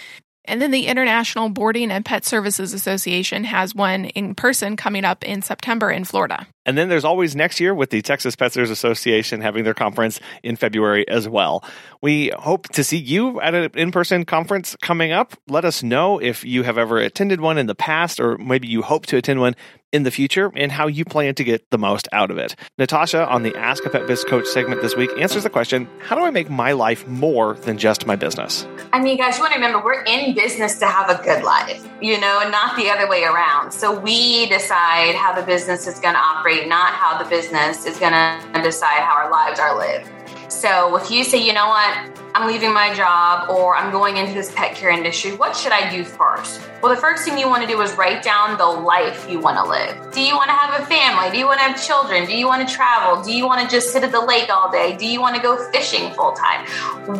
And 0.46 0.62
then 0.62 0.72
the 0.72 0.88
International 0.88 1.50
Boarding 1.50 1.92
and 1.92 2.04
Pet 2.04 2.26
Services 2.26 2.74
Association 2.74 3.46
has 3.46 3.74
one 3.74 4.06
in 4.06 4.36
person 4.36 4.76
coming 4.76 5.06
up 5.06 5.24
in 5.24 5.42
September 5.42 5.90
in 5.90 6.04
Florida. 6.04 6.46
And 6.66 6.78
then 6.78 6.90
there's 6.90 7.06
always 7.06 7.36
next 7.36 7.60
year 7.60 7.74
with 7.74 7.90
the 7.90 8.02
Texas 8.02 8.36
Pet 8.36 8.54
Sitters 8.54 8.70
Association 8.70 9.42
having 9.42 9.64
their 9.64 9.74
conference 9.74 10.20
in 10.44 10.56
February 10.56 11.08
as 11.08 11.28
well. 11.28 11.64
We 12.02 12.32
hope 12.38 12.68
to 12.70 12.84
see 12.84 12.98
you 12.98 13.40
at 13.42 13.54
an 13.54 13.72
in 13.76 13.92
person 13.92 14.26
conference 14.26 14.76
coming 14.82 15.12
up. 15.12 15.34
Let 15.48 15.66
us 15.66 15.84
know 15.84 16.20
if 16.20 16.44
you 16.44 16.64
have 16.64 16.78
ever 16.78 17.00
attended 17.00 17.42
one 17.42 17.58
in 17.58 17.68
the 17.68 17.76
past 17.76 18.20
or 18.20 18.38
maybe 18.38 18.68
you 18.68 18.82
hope 18.82 19.06
to 19.08 19.18
attend 19.18 19.40
one 19.40 19.56
in 19.94 20.04
the 20.04 20.12
future 20.12 20.52
and 20.56 20.72
how 20.72 20.88
you 20.88 21.06
plan 21.06 21.36
to 21.36 21.44
get 21.44 21.70
the 21.70 21.78
most 21.78 22.10
out 22.12 22.32
of 22.32 22.38
it. 22.38 22.56
Natasha 22.78 23.26
on 23.30 23.44
the 23.44 23.56
Ask 23.56 23.86
a 23.86 23.90
Pet 23.90 24.08
Biz 24.08 24.26
Coach 24.26 24.48
segment 24.48 24.82
this 24.82 24.96
week 24.96 25.12
answers 25.18 25.44
the 25.44 25.50
question 25.50 25.88
How 26.00 26.16
do 26.16 26.24
I 26.24 26.32
make 26.32 26.50
my 26.50 26.74
life 26.74 27.08
more 27.08 27.54
than 27.54 27.78
just 27.78 28.06
my 28.06 28.16
business? 28.16 28.68
I 28.92 29.00
mean, 29.00 29.18
guys, 29.18 29.38
you 29.38 29.44
want 29.44 29.54
to 29.54 29.60
remember 29.60 29.84
we're 29.84 30.04
in 30.04 30.34
business 30.34 30.80
to 30.80 30.88
have 30.88 31.10
a 31.10 31.24
good 31.24 31.44
life, 31.44 31.88
you 32.02 32.20
know, 32.20 32.50
not 32.50 32.76
the 32.76 32.90
other 32.90 33.08
way 33.08 33.24
around. 33.24 33.72
So 33.72 33.98
we 33.98 34.48
decide 34.48 35.16
how 35.16 35.34
the 35.34 35.46
business 35.46 35.88
is 35.88 36.00
going 36.00 36.16
to 36.16 36.20
operate, 36.20 36.68
not 36.68 36.94
how 36.94 37.22
the 37.22 37.30
business 37.30 37.86
is 37.86 37.98
going 38.00 38.14
to 38.14 38.62
decide 38.62 39.02
how 39.02 39.16
our 39.16 39.32
lives 39.32 39.60
are 39.60 39.78
lived. 39.78 40.10
So 40.54 40.96
if 40.96 41.10
you 41.10 41.24
say, 41.24 41.46
you 41.46 41.52
know 41.52 41.68
what, 41.68 42.10
I'm 42.36 42.48
leaving 42.48 42.74
my 42.74 42.94
job 42.94 43.50
or 43.50 43.76
I'm 43.76 43.92
going 43.92 44.18
into 44.18 44.34
this 44.34 44.52
pet 44.54 44.76
care 44.76 44.92
industry, 44.92 45.36
what 45.36 45.56
should 45.56 45.72
I 45.72 45.90
do 45.90 46.04
first? 46.04 46.62
Well, 46.82 46.94
the 46.94 47.02
first 47.02 47.26
thing 47.26 47.38
you 47.38 47.48
want 47.48 47.64
to 47.64 47.68
do 47.68 47.82
is 47.82 47.94
write 47.96 48.24
down 48.24 48.58
the 48.58 48.66
life 48.66 49.30
you 49.30 49.40
want 49.40 49.58
to 49.58 49.70
live. 49.70 50.14
Do 50.14 50.22
you 50.22 50.36
want 50.36 50.50
to 50.50 50.56
have 50.56 50.82
a 50.82 50.86
family? 50.86 51.32
Do 51.32 51.38
you 51.38 51.48
want 51.48 51.60
to 51.60 51.66
have 51.66 51.86
children? 51.86 52.26
Do 52.26 52.38
you 52.38 52.48
want 52.48 52.68
to 52.68 52.74
travel? 52.74 53.22
Do 53.24 53.36
you 53.36 53.46
want 53.46 53.68
to 53.68 53.76
just 53.76 53.92
sit 53.92 54.04
at 54.04 54.12
the 54.12 54.22
lake 54.22 54.50
all 54.50 54.72
day? 54.72 54.96
Do 54.96 55.06
you 55.08 55.20
want 55.20 55.36
to 55.36 55.42
go 55.42 55.58
fishing 55.72 56.14
full 56.14 56.34
time? 56.34 56.66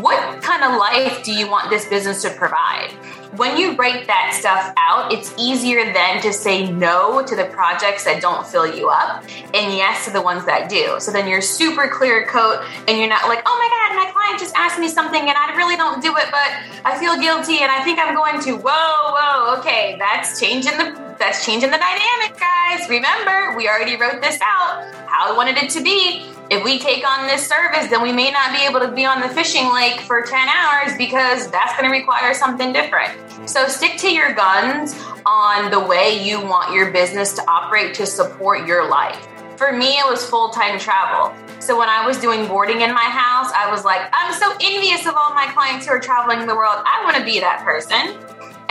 What 0.02 0.42
kind 0.42 0.64
of 0.64 0.80
life 0.80 1.24
do 1.24 1.34
you 1.34 1.50
want 1.50 1.70
this 1.70 1.86
business 1.86 2.22
to 2.22 2.30
provide? 2.30 2.92
When 3.36 3.58
you 3.58 3.76
write 3.76 4.06
that 4.06 4.38
stuff 4.40 4.74
out, 4.78 5.12
it's 5.12 5.34
easier 5.40 5.92
then 5.92 6.22
to 6.22 6.32
say 6.32 6.72
no 6.72 7.26
to 7.26 7.36
the 7.36 7.46
projects 7.46 8.04
that 8.04 8.22
don't 8.22 8.46
fill 8.46 8.68
you 8.68 8.90
up 8.90 9.24
and 9.56 9.74
yes 9.74 10.06
to 10.06 10.12
the 10.12 10.22
ones 10.22 10.46
that 10.46 10.70
do. 10.70 10.98
So 11.00 11.12
then 11.12 11.28
you're 11.28 11.42
super 11.42 11.88
clear 11.88 12.28
coat 12.28 12.64
and 12.88 13.00
you're 13.00 13.10
not 13.10 13.28
like, 13.28 13.42
oh 13.48 13.58
my 13.58 13.70
God, 13.74 14.06
my 14.06 14.12
client 14.12 14.40
just 14.40 14.54
asked 14.56 14.80
me 14.80 14.88
something 14.88 15.20
and 15.20 15.36
I 15.36 15.56
really 15.56 15.76
don't 15.76 16.00
do 16.00 16.16
it, 16.16 16.26
but 16.30 16.50
I 16.86 16.96
feel 17.00 17.20
guilty 17.20 17.60
and 17.60 17.72
I 17.72 17.84
think 17.84 17.98
I'm 17.98 18.14
going 18.14 18.40
to. 18.44 18.54
Whoa, 18.54 18.70
whoa, 18.70 19.60
okay, 19.60 19.96
that's 19.98 20.40
changing 20.40 20.78
the 20.78 21.16
that's 21.18 21.46
changing 21.46 21.72
the 21.72 21.78
dynamic, 21.78 22.40
guys. 22.40 22.90
Remember, 22.90 23.56
we 23.56 23.68
already 23.68 23.96
wrote 23.96 24.22
this 24.22 24.40
out, 24.42 24.84
how 25.08 25.32
I 25.32 25.38
wanted 25.38 25.58
it 25.58 25.70
to 25.72 25.82
be. 25.82 26.26
If 26.54 26.64
we 26.64 26.78
take 26.78 27.04
on 27.04 27.26
this 27.26 27.48
service, 27.48 27.90
then 27.90 28.04
we 28.04 28.12
may 28.12 28.30
not 28.30 28.54
be 28.54 28.64
able 28.64 28.80
to 28.82 28.92
be 28.92 29.08
on 29.08 29.22
the 29.22 29.30
fishing 29.30 29.74
lake 29.74 30.00
for 30.02 30.22
10 30.22 30.48
hours 30.48 30.96
because 31.00 31.50
that's 31.50 31.76
going 31.76 31.86
to 31.86 31.90
require 31.90 32.36
something 32.36 32.72
different. 32.72 33.50
So 33.50 33.68
stick 33.68 33.98
to 33.98 34.14
your 34.14 34.36
guns 34.36 34.96
on 35.26 35.72
the 35.72 35.80
way 35.80 36.24
you 36.24 36.40
want 36.40 36.72
your 36.72 36.92
business 36.92 37.34
to 37.38 37.42
operate 37.50 37.96
to 37.96 38.06
support 38.06 38.68
your 38.68 38.88
life. 38.88 39.28
For 39.58 39.74
me, 39.74 39.98
it 39.98 40.08
was 40.08 40.24
full 40.24 40.50
time 40.50 40.78
travel. 40.78 41.36
So 41.60 41.76
when 41.80 41.90
I 41.90 42.06
was 42.06 42.20
doing 42.20 42.46
boarding 42.46 42.82
in 42.82 42.94
my 42.94 43.02
house, 43.02 43.52
I 43.56 43.72
was 43.72 43.84
like, 43.84 44.02
I'm 44.14 44.32
so 44.32 44.54
envious 44.62 45.08
of 45.08 45.16
all 45.16 45.34
my 45.34 45.48
clients 45.56 45.88
who 45.88 45.94
are 45.94 46.00
traveling 46.00 46.46
the 46.46 46.56
world. 46.56 46.76
I 46.86 47.02
want 47.04 47.18
to 47.18 47.24
be 47.26 47.40
that 47.40 47.64
person. 47.66 48.16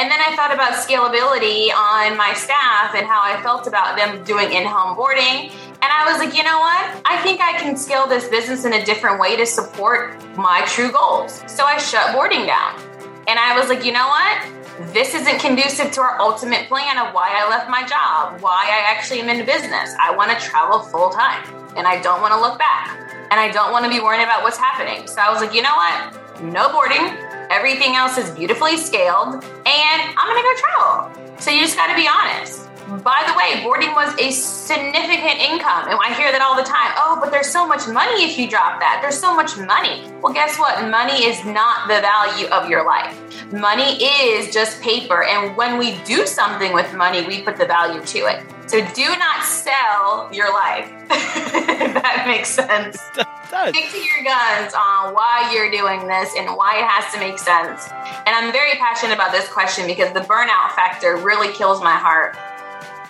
And 0.03 0.11
then 0.11 0.19
I 0.19 0.35
thought 0.35 0.53
about 0.53 0.73
scalability 0.83 1.71
on 1.71 2.19
my 2.19 2.35
staff 2.35 2.93
and 2.97 3.07
how 3.07 3.23
I 3.23 3.41
felt 3.41 3.69
about 3.69 3.97
them 3.97 4.25
doing 4.25 4.51
in 4.51 4.67
home 4.67 4.97
boarding. 4.97 5.53
And 5.79 5.91
I 5.95 6.11
was 6.11 6.19
like, 6.19 6.35
you 6.37 6.43
know 6.43 6.59
what? 6.59 7.01
I 7.07 7.23
think 7.23 7.41
I 7.41 7.53
can 7.61 7.77
scale 7.77 8.09
this 8.09 8.27
business 8.27 8.65
in 8.65 8.73
a 8.73 8.85
different 8.85 9.21
way 9.21 9.37
to 9.37 9.47
support 9.47 10.19
my 10.37 10.65
true 10.67 10.91
goals. 10.91 11.45
So 11.47 11.63
I 11.63 11.79
shut 11.79 12.17
boarding 12.17 12.47
down. 12.47 12.83
And 13.29 13.39
I 13.39 13.57
was 13.57 13.69
like, 13.69 13.85
you 13.85 13.93
know 13.93 14.09
what? 14.09 14.93
This 14.93 15.15
isn't 15.15 15.39
conducive 15.39 15.93
to 15.93 16.01
our 16.01 16.19
ultimate 16.19 16.67
plan 16.67 16.99
of 16.99 17.15
why 17.15 17.31
I 17.39 17.49
left 17.49 17.71
my 17.71 17.87
job, 17.87 18.43
why 18.43 18.67
I 18.67 18.91
actually 18.91 19.21
am 19.21 19.29
in 19.29 19.47
business. 19.47 19.95
I 20.03 20.17
want 20.17 20.33
to 20.33 20.37
travel 20.45 20.81
full 20.81 21.11
time 21.11 21.47
and 21.77 21.87
I 21.87 22.03
don't 22.03 22.21
want 22.21 22.35
to 22.35 22.41
look 22.41 22.59
back 22.59 22.99
and 23.31 23.39
I 23.39 23.53
don't 23.53 23.71
want 23.71 23.85
to 23.85 23.89
be 23.89 24.01
worrying 24.01 24.25
about 24.25 24.43
what's 24.43 24.59
happening. 24.59 25.07
So 25.07 25.21
I 25.21 25.31
was 25.31 25.41
like, 25.41 25.55
you 25.55 25.63
know 25.63 25.77
what? 25.77 26.43
No 26.43 26.73
boarding. 26.73 27.32
Everything 27.51 27.97
else 27.97 28.19
is 28.19 28.31
beautifully 28.31 28.77
scaled 28.77 29.35
and 29.35 30.15
I'm 30.17 30.37
to 30.37 30.43
go 30.43 30.55
travel. 30.57 31.39
So 31.41 31.51
you 31.51 31.61
just 31.61 31.77
got 31.77 31.89
to 31.89 31.97
be 31.97 32.09
honest. 32.09 32.69
By 33.03 33.25
the 33.27 33.35
way, 33.35 33.63
boarding 33.63 33.93
was 33.93 34.15
a 34.19 34.31
significant 34.31 35.41
income. 35.41 35.89
And 35.89 35.99
I 36.03 36.13
hear 36.15 36.31
that 36.31 36.43
all 36.43 36.57
the 36.57 36.63
time. 36.63 36.93
Oh, 36.97 37.19
but 37.21 37.31
there's 37.31 37.49
so 37.49 37.67
much 37.67 37.89
money 37.89 38.25
if 38.25 38.39
you 38.39 38.51
drop 38.51 38.81
that. 38.81 38.99
There's 39.01 39.19
so 39.19 39.35
much 39.35 39.57
money. 39.57 40.11
Well, 40.21 40.33
guess 40.33 40.59
what? 40.59 40.91
Money 40.91 41.25
is 41.25 41.43
not 41.45 41.89
the 41.89 42.01
value 42.01 42.49
of 42.49 42.69
your 42.69 42.85
life. 42.85 43.17
Money 43.53 44.03
is 44.03 44.53
just 44.53 44.81
paper. 44.83 45.23
And 45.25 45.57
when 45.57 45.79
we 45.79 45.97
do 46.05 46.27
something 46.27 46.73
with 46.73 46.93
money, 46.93 47.27
we 47.27 47.43
put 47.43 47.57
the 47.57 47.67
value 47.67 48.03
to 48.03 48.19
it. 48.27 48.45
So 48.67 48.85
do 48.95 49.17
not 49.17 49.45
sell 49.45 50.29
your 50.33 50.53
life. 50.53 50.91
that 51.09 52.25
makes 52.27 52.49
sense. 52.49 52.99
Stick 53.53 53.91
to 53.91 53.99
your 53.99 54.25
guns 54.25 54.73
on 54.73 55.13
why 55.13 55.51
you're 55.53 55.71
doing 55.71 56.09
this 56.09 56.33
and 56.37 56.49
why 56.57 56.79
it 56.79 56.89
has 56.89 57.13
to 57.13 57.21
make 57.21 57.39
sense. 57.39 57.89
And 58.25 58.35
I'm 58.35 58.51
very 58.51 58.73
passionate 58.79 59.13
about 59.13 59.31
this 59.31 59.47
question 59.49 59.87
because 59.87 60.13
the 60.15 60.21
burnout 60.21 60.73
factor 60.73 61.17
really 61.17 61.53
kills 61.53 61.83
my 61.83 61.93
heart. 61.93 62.37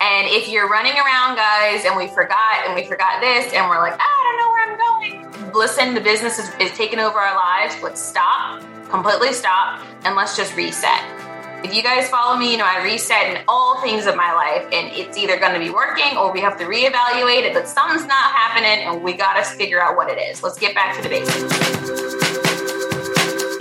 And 0.01 0.27
if 0.27 0.49
you're 0.49 0.67
running 0.67 0.93
around, 0.93 1.37
guys, 1.37 1.85
and 1.85 1.95
we 1.95 2.07
forgot 2.07 2.65
and 2.65 2.75
we 2.75 2.83
forgot 2.83 3.21
this, 3.21 3.53
and 3.53 3.69
we're 3.69 3.79
like, 3.79 3.95
ah, 3.97 4.03
I 4.03 4.23
don't 4.27 4.37
know 4.37 4.51
where 4.51 4.63
I'm 4.67 5.31
going. 5.31 5.53
Listen, 5.53 5.93
the 5.93 6.01
business 6.01 6.39
is, 6.39 6.51
is 6.59 6.75
taking 6.77 6.99
over 6.99 7.17
our 7.17 7.35
lives. 7.35 7.81
Let's 7.81 8.01
stop, 8.01 8.61
completely 8.89 9.31
stop, 9.31 9.79
and 10.03 10.15
let's 10.15 10.35
just 10.35 10.55
reset. 10.57 11.32
If 11.63 11.73
you 11.73 11.81
guys 11.81 12.09
follow 12.09 12.37
me, 12.37 12.51
you 12.51 12.57
know 12.57 12.65
I 12.65 12.83
reset 12.83 13.37
in 13.37 13.43
all 13.47 13.79
things 13.81 14.05
of 14.05 14.17
my 14.17 14.33
life, 14.33 14.67
and 14.73 14.91
it's 14.91 15.17
either 15.17 15.39
going 15.39 15.53
to 15.53 15.59
be 15.59 15.69
working 15.69 16.17
or 16.17 16.33
we 16.33 16.41
have 16.41 16.57
to 16.57 16.65
reevaluate 16.65 17.43
it, 17.43 17.53
but 17.53 17.69
something's 17.69 18.05
not 18.05 18.33
happening, 18.33 18.85
and 18.85 19.01
we 19.01 19.13
got 19.13 19.35
to 19.35 19.43
figure 19.43 19.81
out 19.81 19.95
what 19.95 20.09
it 20.09 20.17
is. 20.17 20.43
Let's 20.43 20.59
get 20.59 20.75
back 20.75 20.97
to 20.97 21.01
the 21.01 21.09
basics. 21.09 22.13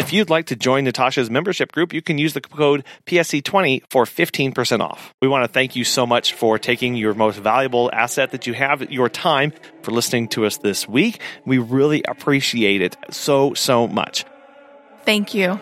If 0.00 0.12
you'd 0.12 0.30
like 0.30 0.46
to 0.46 0.56
join 0.56 0.82
Natasha's 0.82 1.30
membership 1.30 1.70
group, 1.70 1.92
you 1.92 2.02
can 2.02 2.18
use 2.18 2.34
the 2.34 2.40
code 2.40 2.84
PSC20 3.06 3.84
for 3.88 4.04
15% 4.04 4.80
off. 4.80 5.14
We 5.22 5.28
want 5.28 5.44
to 5.44 5.48
thank 5.48 5.76
you 5.76 5.84
so 5.84 6.04
much 6.04 6.32
for 6.32 6.58
taking 6.58 6.96
your 6.96 7.14
most 7.14 7.38
valuable 7.38 7.88
asset 7.92 8.32
that 8.32 8.48
you 8.48 8.52
have, 8.52 8.90
your 8.90 9.08
time, 9.08 9.52
for 9.82 9.92
listening 9.92 10.26
to 10.30 10.44
us 10.44 10.56
this 10.58 10.88
week. 10.88 11.20
We 11.46 11.58
really 11.58 12.02
appreciate 12.06 12.82
it 12.82 12.96
so, 13.10 13.54
so 13.54 13.86
much. 13.86 14.24
Thank 15.04 15.34
you. 15.34 15.60